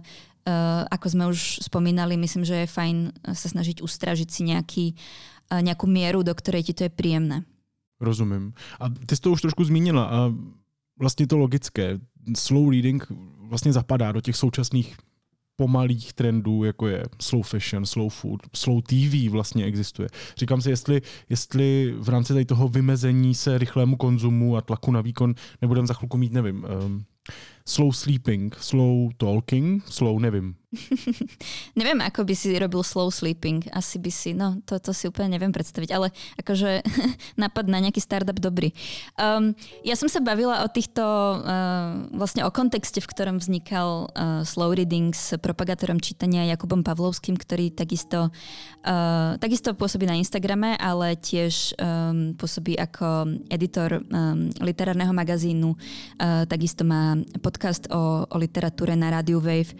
ako 0.93 1.07
sme 1.09 1.23
už 1.27 1.65
spomínali, 1.65 2.17
myslím, 2.21 2.45
že 2.45 2.63
je 2.65 2.73
fajn 2.73 2.97
sa 3.33 3.47
snažiť 3.49 3.81
ustražiť 3.81 4.29
si 4.29 4.41
nejaký, 4.45 4.85
uh, 5.49 5.61
nejakú 5.65 5.89
mieru, 5.89 6.21
do 6.21 6.31
ktorej 6.37 6.69
ti 6.69 6.73
to 6.77 6.85
je 6.85 6.93
príjemné. 6.93 7.43
Rozumím. 8.01 8.53
A 8.79 8.89
ty 8.89 9.15
jsi 9.15 9.21
to 9.21 9.31
už 9.31 9.41
trošku 9.41 9.63
zmínila 9.63 10.05
a 10.05 10.33
vlastně 10.99 11.27
to 11.27 11.37
logické. 11.37 11.99
Slow 12.35 12.69
reading 12.69 13.03
vlastně 13.37 13.73
zapadá 13.73 14.11
do 14.11 14.21
těch 14.21 14.35
současných 14.35 14.97
pomalých 15.61 16.13
trendů, 16.13 16.63
jako 16.63 16.87
je 16.87 17.03
slow 17.21 17.43
fashion, 17.43 17.85
slow 17.85 18.09
food, 18.09 18.41
slow 18.55 18.81
TV 18.81 19.29
vlastně 19.29 19.65
existuje. 19.65 20.09
Říkám 20.37 20.61
si, 20.61 20.69
jestli, 20.69 21.01
jestli 21.29 21.93
v 21.97 22.09
rámci 22.09 22.33
tady 22.33 22.45
toho 22.45 22.67
vymezení 22.67 23.35
se 23.35 23.57
rychlému 23.57 23.95
konzumu 23.95 24.57
a 24.57 24.61
tlaku 24.61 24.91
na 24.91 25.01
výkon 25.01 25.35
nebudeme 25.61 25.87
za 25.87 25.93
chvilku 25.93 26.17
mít, 26.17 26.33
nevím, 26.33 26.65
um, 26.85 27.03
Slow 27.65 27.91
sleeping, 27.93 28.53
slow 28.57 29.13
talking, 29.17 29.81
slow 29.85 30.17
nevím. 30.17 30.61
neviem, 31.79 31.99
ako 31.99 32.23
by 32.23 32.31
si 32.31 32.55
robil 32.55 32.79
slow 32.81 33.11
sleeping. 33.11 33.67
Asi 33.75 33.99
by 33.99 34.11
si, 34.11 34.31
no 34.31 34.63
to, 34.63 34.79
to 34.79 34.95
si 34.95 35.11
úplne 35.11 35.35
neviem 35.35 35.51
predstaviť, 35.51 35.89
ale 35.91 36.15
akože 36.39 36.79
napad 37.43 37.67
na 37.67 37.83
nejaký 37.83 37.99
startup 37.99 38.39
dobrý. 38.39 38.71
Um, 39.19 39.51
ja 39.83 39.99
som 39.99 40.07
sa 40.07 40.23
bavila 40.23 40.63
o 40.63 40.67
týchto, 40.71 41.03
uh, 41.03 42.07
vlastne 42.15 42.47
o 42.47 42.51
kontexte, 42.51 43.03
v 43.03 43.11
ktorom 43.11 43.37
vznikal 43.43 44.07
uh, 44.15 44.41
slow 44.47 44.71
reading 44.71 45.11
s 45.11 45.35
propagátorom 45.37 45.99
čítania 45.99 46.47
Jakubom 46.47 46.87
Pavlovským, 46.87 47.35
ktorý 47.35 47.75
takisto, 47.75 48.31
uh, 48.87 49.35
takisto 49.43 49.75
pôsobí 49.75 50.07
na 50.07 50.15
Instagrame, 50.15 50.79
ale 50.79 51.19
tiež 51.19 51.75
um, 51.77 52.31
pôsobí 52.39 52.79
ako 52.79 53.27
editor 53.51 53.99
um, 54.07 54.47
literárneho 54.63 55.11
magazínu. 55.11 55.75
Uh, 56.15 56.47
takisto 56.47 56.87
má 56.87 57.19
podcast 57.43 57.60
o, 57.93 58.25
o 58.25 58.35
literatúre 58.37 58.97
na 58.97 59.13
Radio 59.13 59.37
Wave. 59.37 59.73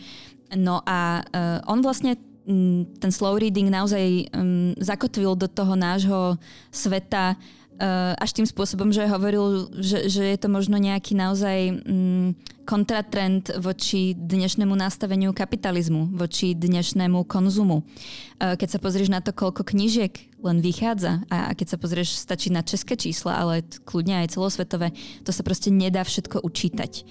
No 0.53 0.83
a 0.83 1.23
uh, 1.23 1.59
on 1.71 1.79
vlastne 1.81 2.19
mm, 2.45 2.99
ten 2.99 3.11
slow 3.11 3.39
reading 3.39 3.71
naozaj 3.71 4.29
um, 4.35 4.75
zakotvil 4.77 5.35
do 5.39 5.47
toho 5.47 5.73
nášho 5.79 6.35
sveta 6.69 7.35
uh, 7.35 8.13
až 8.19 8.35
tým 8.35 8.47
spôsobom, 8.47 8.91
že 8.91 9.07
hovoril, 9.07 9.71
že, 9.79 10.11
že 10.11 10.23
je 10.27 10.37
to 10.37 10.47
možno 10.51 10.75
nejaký 10.75 11.15
naozaj 11.15 11.81
um, 11.87 12.35
kontratrend 12.65 13.51
voči 13.57 14.13
dnešnému 14.13 14.73
nastaveniu 14.77 15.33
kapitalizmu, 15.33 16.13
voči 16.13 16.53
dnešnému 16.53 17.25
konzumu. 17.25 17.81
Uh, 17.81 18.55
keď 18.57 18.77
sa 18.77 18.79
pozrieš 18.79 19.09
na 19.09 19.19
to, 19.19 19.33
koľko 19.33 19.65
knížiek 19.65 20.13
len 20.41 20.57
vychádza 20.57 21.21
a 21.29 21.53
keď 21.53 21.67
sa 21.69 21.77
pozrieš, 21.77 22.17
stačí 22.17 22.49
na 22.49 22.65
české 22.65 22.97
čísla, 22.97 23.37
ale 23.37 23.61
kľudne 23.85 24.25
aj 24.25 24.33
celosvetové, 24.33 24.89
to 25.21 25.29
sa 25.29 25.45
proste 25.45 25.69
nedá 25.69 26.01
všetko 26.01 26.41
učítať. 26.41 27.05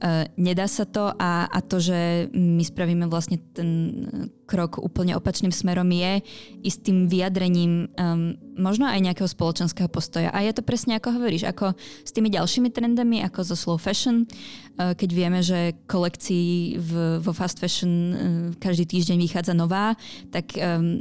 Uh, 0.00 0.28
nedá 0.36 0.68
sa 0.68 0.84
to 0.84 1.12
a, 1.16 1.48
a 1.48 1.58
to, 1.64 1.80
že 1.80 2.28
my 2.32 2.60
spravíme 2.60 3.08
vlastne 3.08 3.40
ten 3.56 4.04
krok 4.44 4.76
úplne 4.76 5.16
opačným 5.16 5.52
smerom 5.52 5.88
je 5.88 6.20
istým 6.60 7.08
vyjadrením 7.08 7.88
um, 7.96 8.36
možno 8.54 8.86
aj 8.86 9.00
nejakého 9.02 9.28
spoločenského 9.28 9.88
postoja. 9.90 10.30
A 10.30 10.44
je 10.44 10.52
to 10.54 10.62
presne 10.62 10.96
ako 10.96 11.16
hovoríš, 11.16 11.48
ako 11.48 11.74
s 12.04 12.10
tými 12.14 12.30
ďalšími 12.30 12.70
trendami, 12.70 13.24
ako 13.24 13.40
zo 13.42 13.56
slow 13.58 13.78
fashion, 13.80 14.28
keď 14.74 15.10
vieme, 15.14 15.40
že 15.40 15.78
kolekcií 15.86 16.78
v, 16.78 16.92
vo 17.22 17.32
fast 17.32 17.62
fashion 17.62 17.92
uh, 17.92 18.16
každý 18.58 18.90
týždeň 18.90 19.16
vychádza 19.22 19.54
nová, 19.54 19.94
tak 20.34 20.58
um, 20.58 20.98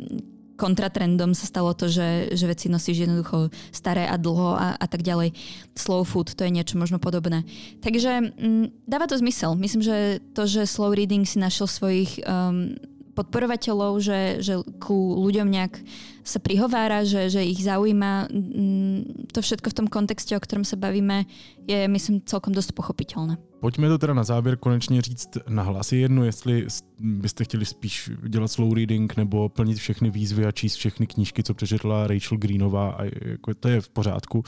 kontratrendom 0.54 1.34
sa 1.34 1.50
stalo 1.50 1.74
to, 1.74 1.90
že, 1.90 2.34
že 2.38 2.46
veci 2.46 2.70
nosíš 2.70 3.04
jednoducho 3.04 3.50
staré 3.74 4.06
a 4.06 4.16
dlho 4.16 4.54
a, 4.54 4.78
a 4.78 4.86
tak 4.86 5.02
ďalej. 5.02 5.34
Slow 5.74 6.06
food, 6.06 6.38
to 6.38 6.46
je 6.46 6.54
niečo 6.54 6.78
možno 6.78 7.02
podobné. 7.02 7.44
Takže 7.82 8.12
m, 8.22 8.26
mm, 8.38 8.66
dáva 8.86 9.10
to 9.10 9.18
zmysel. 9.18 9.58
Myslím, 9.58 9.82
že 9.82 10.22
to, 10.38 10.46
že 10.46 10.70
slow 10.70 10.94
reading 10.94 11.26
si 11.26 11.42
našiel 11.42 11.66
svojich 11.66 12.22
um, 12.24 12.78
podporovateľov, 13.14 14.02
že, 14.02 14.42
že 14.42 14.54
ku 14.82 15.18
ľuďom 15.22 15.48
nejak 15.50 15.80
sa 16.24 16.40
prihovára, 16.40 17.06
že, 17.06 17.30
že 17.30 17.46
ich 17.46 17.62
zaujíma. 17.62 18.28
Mm, 18.32 19.30
to 19.32 19.40
všetko 19.42 19.70
v 19.70 19.78
tom 19.78 19.88
kontexte, 19.88 20.34
o 20.34 20.42
ktorom 20.42 20.66
sa 20.66 20.76
bavíme, 20.76 21.26
je, 21.70 21.88
myslím, 21.88 22.26
celkom 22.26 22.54
dosť 22.54 22.74
pochopiteľné. 22.74 23.38
Pojďme 23.64 23.88
to 23.88 23.98
teda 23.98 24.14
na 24.14 24.24
závěr 24.24 24.58
konečně 24.58 25.02
říct 25.02 25.38
na 25.48 25.64
hlas. 25.64 25.92
Je 25.92 26.00
jedno, 26.00 26.24
jestli 26.24 26.68
byste 27.00 27.44
chtěli 27.44 27.66
spíš 27.66 28.12
dělat 28.28 28.48
slow 28.48 28.74
reading 28.74 29.18
nebo 29.18 29.50
plnit 29.50 29.78
všechny 29.78 30.10
výzvy 30.12 30.46
a 30.46 30.52
číst 30.52 30.76
všechny 30.76 31.08
knížky, 31.08 31.44
co 31.44 31.54
přečetla 31.54 32.08
Rachel 32.08 32.38
Greenová 32.38 32.92
a 32.92 33.04
jako 33.04 33.54
to 33.54 33.68
je 33.68 33.82
v 33.82 33.90
pořádku. 33.90 34.44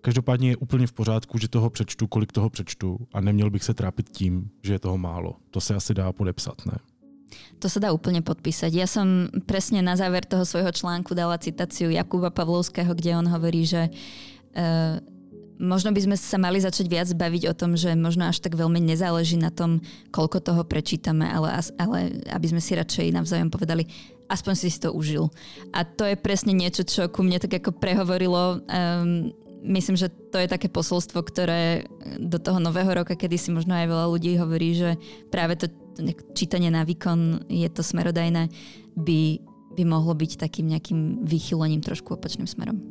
Každopádně 0.00 0.48
je 0.48 0.56
úplně 0.56 0.86
v 0.86 0.92
pořádku, 0.92 1.38
že 1.38 1.48
toho 1.48 1.70
přečtu, 1.70 2.06
kolik 2.06 2.32
toho 2.32 2.50
přečtu 2.50 2.98
a 3.12 3.20
neměl 3.20 3.50
bych 3.50 3.64
se 3.64 3.74
trápit 3.74 4.08
tím, 4.08 4.50
že 4.62 4.72
je 4.72 4.78
toho 4.78 4.98
málo. 4.98 5.36
To 5.50 5.60
se 5.60 5.74
asi 5.74 5.94
dá 5.94 6.12
podepsat, 6.12 6.66
ne? 6.66 6.78
To 7.60 7.66
sa 7.68 7.78
dá 7.78 7.88
úplne 7.92 8.24
podpísať. 8.24 8.70
Ja 8.72 8.88
som 8.88 9.30
presne 9.44 9.84
na 9.84 9.94
záver 9.94 10.24
toho 10.24 10.42
svojho 10.42 10.72
článku 10.72 11.12
dala 11.12 11.40
citáciu 11.40 11.92
Jakuba 11.92 12.32
Pavlovského, 12.32 12.90
kde 12.94 13.16
on 13.16 13.26
hovorí, 13.28 13.68
že 13.68 13.90
uh, 13.90 14.96
možno 15.60 15.92
by 15.92 16.00
sme 16.00 16.16
sa 16.16 16.40
mali 16.40 16.56
začať 16.56 16.88
viac 16.88 17.08
baviť 17.12 17.52
o 17.52 17.54
tom, 17.54 17.76
že 17.76 17.92
možno 17.92 18.24
až 18.32 18.40
tak 18.40 18.56
veľmi 18.56 18.80
nezáleží 18.80 19.36
na 19.36 19.52
tom, 19.52 19.84
koľko 20.08 20.40
toho 20.40 20.62
prečítame, 20.64 21.28
ale, 21.28 21.52
ale 21.76 22.24
aby 22.32 22.46
sme 22.48 22.64
si 22.64 22.72
radšej 22.72 23.12
navzájom 23.12 23.52
povedali, 23.52 23.84
aspoň 24.32 24.54
si 24.56 24.72
to 24.80 24.90
užil. 24.96 25.28
A 25.76 25.84
to 25.84 26.08
je 26.08 26.16
presne 26.16 26.56
niečo, 26.56 26.82
čo 26.88 27.12
ku 27.12 27.20
mne 27.20 27.36
tak 27.36 27.60
ako 27.60 27.76
prehovorilo. 27.76 28.64
Um, 28.66 29.36
myslím, 29.62 29.96
že 29.96 30.08
to 30.08 30.40
je 30.40 30.48
také 30.48 30.66
posolstvo, 30.72 31.22
ktoré 31.22 31.86
do 32.18 32.40
toho 32.40 32.58
nového 32.58 32.90
roka, 32.90 33.14
kedy 33.14 33.36
si 33.38 33.54
možno 33.54 33.76
aj 33.76 33.86
veľa 33.86 34.06
ľudí 34.10 34.34
hovorí, 34.40 34.74
že 34.74 34.90
práve 35.30 35.56
to 35.60 35.70
čítanie 36.34 36.72
na 36.72 36.82
výkon 36.82 37.46
je 37.46 37.68
to 37.68 37.84
smerodajné, 37.84 38.48
by, 38.96 39.38
by 39.76 39.82
mohlo 39.86 40.16
byť 40.16 40.40
takým 40.40 40.66
nejakým 40.72 41.22
vychylením 41.22 41.84
trošku 41.84 42.16
opačným 42.16 42.48
smerom. 42.48 42.89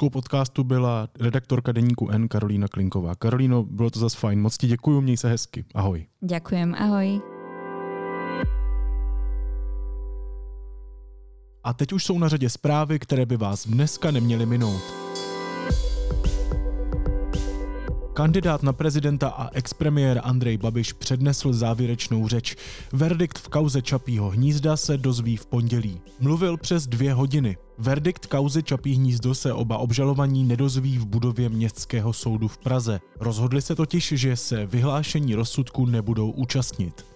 Hostkou 0.00 0.10
podcastu 0.10 0.64
byla 0.64 1.08
redaktorka 1.20 1.72
deníku 1.72 2.10
N 2.10 2.28
Karolína 2.28 2.68
Klinková. 2.68 3.14
Karolíno, 3.14 3.62
bylo 3.62 3.90
to 3.90 3.98
zase 3.98 4.18
fajn. 4.18 4.40
Moc 4.40 4.58
ti 4.58 4.66
děkuju, 4.66 5.00
měj 5.00 5.16
se 5.16 5.28
hezky. 5.28 5.64
Ahoj. 5.74 6.06
Ďakujem, 6.22 6.74
ahoj. 6.74 7.20
A 11.64 11.72
teď 11.74 11.92
už 11.92 12.04
jsou 12.04 12.18
na 12.18 12.28
řadě 12.28 12.50
zprávy, 12.50 12.98
které 12.98 13.26
by 13.26 13.36
vás 13.36 13.66
dneska 13.66 14.10
neměly 14.10 14.46
minout. 14.46 14.82
Kandidát 18.20 18.62
na 18.62 18.72
prezidenta 18.72 19.28
a 19.28 19.48
expremiér 19.52 20.20
Andrej 20.24 20.58
Babiš 20.58 20.92
přednesl 20.92 21.52
závěrečnou 21.52 22.28
řeč. 22.28 22.56
Verdikt 22.92 23.38
v 23.38 23.48
kauze 23.48 23.82
Čapího 23.82 24.30
hnízda 24.30 24.76
se 24.76 24.96
dozví 24.98 25.36
v 25.36 25.46
pondělí. 25.46 26.00
Mluvil 26.20 26.56
přes 26.56 26.86
dvě 26.86 27.14
hodiny. 27.14 27.56
Verdikt 27.78 28.26
kauzy 28.26 28.62
Čapí 28.62 28.94
hnízdo 28.94 29.34
se 29.34 29.52
oba 29.52 29.78
obžalovaní 29.78 30.44
nedozví 30.44 30.98
v 30.98 31.06
budově 31.06 31.48
Městského 31.48 32.12
soudu 32.12 32.48
v 32.48 32.58
Praze. 32.58 33.00
Rozhodli 33.20 33.62
se 33.62 33.74
totiž, 33.74 34.12
že 34.16 34.36
se 34.36 34.66
vyhlášení 34.66 35.34
rozsudku 35.34 35.86
nebudou 35.86 36.30
účastnit. 36.30 37.09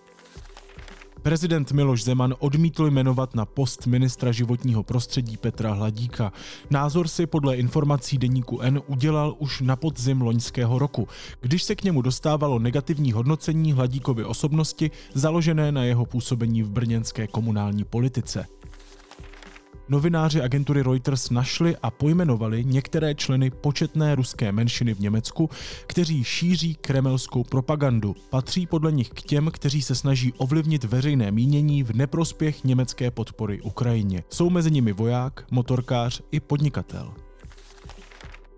Prezident 1.24 1.72
Miloš 1.72 2.04
Zeman 2.04 2.34
odmítl 2.38 2.90
jmenovat 2.90 3.34
na 3.34 3.44
post 3.44 3.86
ministra 3.86 4.32
životního 4.32 4.82
prostředí 4.82 5.36
Petra 5.36 5.72
Hladíka. 5.72 6.32
Názor 6.70 7.08
si 7.08 7.26
podle 7.26 7.56
informací 7.56 8.18
deníku 8.18 8.60
N 8.60 8.80
udělal 8.86 9.34
už 9.38 9.60
na 9.60 9.76
podzim 9.76 10.20
loňského 10.20 10.78
roku, 10.78 11.08
když 11.40 11.62
se 11.62 11.74
k 11.74 11.84
němu 11.84 12.02
dostávalo 12.02 12.58
negativní 12.58 13.12
hodnocení 13.12 13.72
Hladíkovy 13.72 14.24
osobnosti 14.24 14.90
založené 15.14 15.72
na 15.72 15.84
jeho 15.84 16.06
působení 16.06 16.62
v 16.62 16.70
brněnské 16.70 17.26
komunální 17.26 17.84
politice. 17.84 18.46
Novináři 19.88 20.40
agentury 20.42 20.82
Reuters 20.82 21.30
našli 21.30 21.76
a 21.82 21.90
pojmenovali 21.90 22.64
některé 22.64 23.14
členy 23.14 23.50
početné 23.50 24.14
ruské 24.14 24.52
menšiny 24.52 24.94
v 24.94 25.00
Německu, 25.00 25.50
kteří 25.86 26.24
šíří 26.24 26.74
kremelskou 26.74 27.44
propagandu. 27.44 28.14
Patří 28.30 28.66
podle 28.66 28.92
nich 28.92 29.10
k 29.10 29.22
těm, 29.22 29.50
kteří 29.50 29.82
se 29.82 29.94
snaží 29.94 30.32
ovlivnit 30.32 30.84
veřejné 30.84 31.30
mínění 31.30 31.82
v 31.82 31.90
neprospěch 31.90 32.64
německé 32.64 33.10
podpory 33.10 33.62
Ukrajině. 33.62 34.24
Jsou 34.28 34.50
mezi 34.50 34.70
nimi 34.70 34.92
voják, 34.92 35.44
motorkář 35.50 36.22
i 36.30 36.40
podnikatel. 36.40 37.23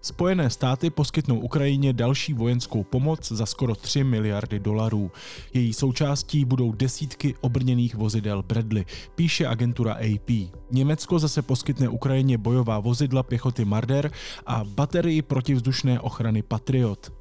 Spojené 0.07 0.51
státy 0.51 0.91
poskytnou 0.91 1.39
Ukrajině 1.39 1.93
další 1.93 2.35
vojenskou 2.35 2.85
pomoc 2.85 3.33
za 3.33 3.47
skoro 3.47 3.75
3 3.75 4.05
miliardy 4.05 4.59
dolarů. 4.59 5.11
Její 5.55 5.73
součástí 5.73 6.45
budou 6.45 6.73
desítky 6.73 7.35
obrněných 7.41 7.95
vozidel 7.95 8.43
Bradley, 8.43 8.85
píše 9.15 9.47
agentura 9.47 9.95
AP. 9.95 10.31
Německo 10.71 11.19
zase 11.19 11.43
poskytne 11.43 11.89
Ukrajině 11.89 12.39
bojová 12.39 12.79
vozidla 12.79 13.23
pěchoty 13.23 13.65
Marder 13.65 14.11
a 14.47 14.65
baterii 14.65 15.23
protivzdušné 15.23 16.01
ochrany 16.01 16.43
Patriot 16.43 17.13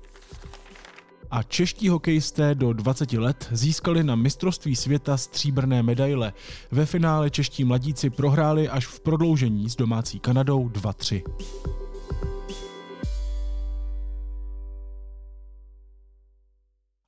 a 1.32 1.44
čeští 1.44 1.90
hokejisté 1.90 2.56
do 2.56 2.74
20 2.74 3.14
let 3.14 3.48
získali 3.52 4.04
na 4.04 4.16
mistrovství 4.16 4.76
světa 4.76 5.18
stříbrné 5.18 5.84
medaile. 5.84 6.34
Ve 6.72 6.86
finále 6.86 7.30
čeští 7.30 7.64
mladíci 7.64 8.10
prohráli 8.10 8.70
až 8.70 8.86
v 8.86 9.00
prodloužení 9.00 9.70
s 9.70 9.76
domácí 9.76 10.20
Kanadou 10.20 10.70
2-3. 10.70 11.85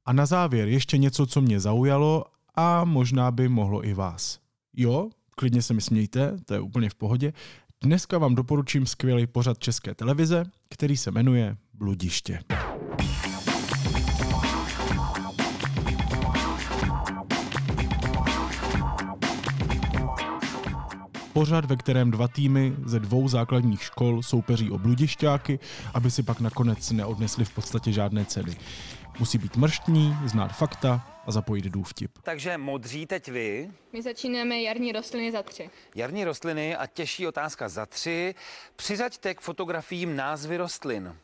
A 0.07 0.13
na 0.13 0.25
závěr 0.25 0.67
ještě 0.67 0.97
něco, 0.97 1.25
co 1.25 1.41
mě 1.41 1.59
zaujalo 1.59 2.25
a 2.55 2.83
možná 2.83 3.31
by 3.31 3.49
mohlo 3.49 3.85
i 3.85 3.93
vás. 3.93 4.39
Jo, 4.73 5.09
klidně 5.35 5.61
se 5.61 5.73
mi 5.73 5.81
smějte, 5.81 6.37
to 6.45 6.53
je 6.53 6.59
úplně 6.59 6.89
v 6.89 6.95
pohodě. 6.95 7.33
Dneska 7.83 8.17
vám 8.17 8.35
doporučím 8.35 8.85
skvělý 8.85 9.27
pořad 9.27 9.59
České 9.59 9.95
televize, 9.95 10.45
který 10.69 10.97
se 10.97 11.11
jmenuje 11.11 11.57
Bludiště. 11.73 12.39
pořad, 21.37 21.65
ve 21.65 21.75
kterém 21.75 22.11
dva 22.11 22.27
týmy 22.27 22.73
ze 22.85 22.99
dvou 22.99 23.27
základních 23.27 23.83
škol 23.83 24.23
soupeří 24.23 24.71
o 24.71 24.77
bludišťáky, 24.77 25.59
aby 25.93 26.11
si 26.11 26.23
pak 26.23 26.39
nakonec 26.39 26.91
neodnesli 26.91 27.45
v 27.45 27.49
podstatě 27.49 27.91
žádné 27.91 28.25
ceny. 28.25 28.55
Musí 29.19 29.37
být 29.37 29.55
mrštní, 29.57 30.15
znát 30.25 30.47
fakta 30.47 31.07
a 31.25 31.31
zapojit 31.31 31.65
důvtip. 31.65 32.11
Takže 32.23 32.57
modří 32.57 33.05
teď 33.05 33.31
vy. 33.31 33.71
My 33.93 34.01
začínáme 34.01 34.61
jarní 34.61 34.91
rostliny 34.91 35.31
za 35.31 35.43
tři. 35.43 35.69
Jarní 35.95 36.23
rostliny 36.23 36.75
a 36.75 36.87
těžší 36.87 37.27
otázka 37.27 37.69
za 37.69 37.85
tři. 37.85 38.35
Přiřaďte 38.75 39.35
k 39.35 39.41
fotografiím 39.41 40.15
názvy 40.15 40.57
rostlin. 40.57 41.15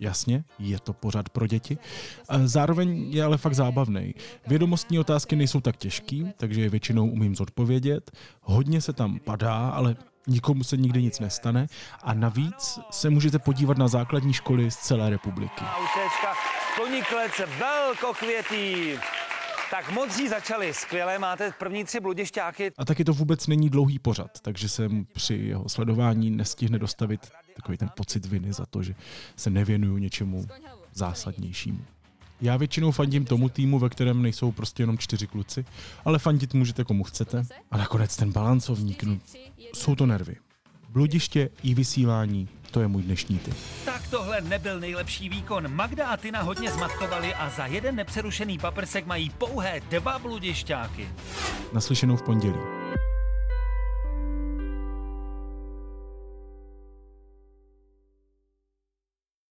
Jasně, 0.00 0.44
je 0.58 0.78
to 0.80 0.92
pořad 0.92 1.28
pro 1.28 1.46
děti. 1.46 1.78
Zároveň 2.44 3.10
je 3.10 3.24
ale 3.24 3.38
fakt 3.38 3.54
zábavný. 3.54 4.14
Vědomostní 4.46 4.98
otázky 4.98 5.36
nejsou 5.36 5.60
tak 5.60 5.76
těžký, 5.76 6.32
takže 6.36 6.60
je 6.60 6.68
většinou 6.68 7.08
umím 7.08 7.36
zodpovědět. 7.36 8.10
Hodně 8.42 8.80
se 8.80 8.92
tam 8.92 9.18
padá, 9.18 9.68
ale 9.68 9.96
nikomu 10.26 10.64
se 10.64 10.76
nikdy 10.76 11.02
nic 11.02 11.20
nestane. 11.20 11.66
A 12.02 12.14
navíc 12.14 12.80
se 12.90 13.10
můžete 13.10 13.38
podívat 13.38 13.78
na 13.78 13.88
základní 13.88 14.32
školy 14.32 14.70
z 14.70 14.76
celé 14.76 15.10
republiky. 15.10 15.64
Koniklec, 16.76 17.32
velkokvětý. 17.58 18.92
Tak 19.70 19.92
modří 19.92 20.28
začali, 20.28 20.74
skvěle, 20.74 21.18
máte 21.18 21.52
první 21.58 21.84
tři 21.84 22.00
bludišťáky. 22.00 22.72
A 22.78 22.84
taky 22.84 23.04
to 23.04 23.12
vůbec 23.12 23.46
není 23.46 23.70
dlouhý 23.70 23.98
pořad, 23.98 24.40
takže 24.42 24.68
se 24.68 24.88
při 25.12 25.34
jeho 25.34 25.68
sledování 25.68 26.30
nestihne 26.30 26.78
dostavit 26.78 27.30
takový 27.58 27.78
ten 27.78 27.90
pocit 27.96 28.26
viny 28.26 28.52
za 28.52 28.66
to, 28.66 28.82
že 28.82 28.94
se 29.36 29.50
nevěnuju 29.50 29.98
něčemu 29.98 30.46
zásadnějšímu. 30.94 31.84
Já 32.40 32.56
většinou 32.56 32.90
fandím 32.90 33.24
tomu 33.24 33.48
týmu, 33.48 33.78
ve 33.78 33.88
kterém 33.88 34.22
nejsou 34.22 34.52
prostě 34.52 34.82
jenom 34.82 34.98
čtyři 34.98 35.26
kluci, 35.26 35.64
ale 36.04 36.18
fandit 36.18 36.54
můžete 36.54 36.84
komu 36.84 37.04
chcete. 37.04 37.42
A 37.70 37.76
nakonec 37.78 38.16
ten 38.16 38.32
balancovník, 38.32 39.02
no, 39.02 39.18
jsou 39.74 39.94
to 39.94 40.06
nervy. 40.06 40.36
Bludiště 40.88 41.50
i 41.62 41.74
vysílání, 41.74 42.48
to 42.70 42.80
je 42.80 42.88
můj 42.88 43.02
dnešní 43.02 43.38
tip. 43.38 43.54
Tak 43.84 44.08
tohle 44.10 44.40
nebyl 44.40 44.80
nejlepší 44.80 45.28
výkon. 45.28 45.74
Magda 45.74 46.08
a 46.08 46.16
Tina 46.16 46.42
hodně 46.42 46.70
zmatkovali 46.70 47.34
a 47.34 47.50
za 47.50 47.66
jeden 47.66 47.96
nepřerušený 47.96 48.58
paprsek 48.58 49.06
mají 49.06 49.30
pouhé 49.30 49.80
dva 49.90 50.18
bludišťáky. 50.18 51.08
Naslyšenou 51.72 52.16
v 52.16 52.22
pondělí. 52.22 52.58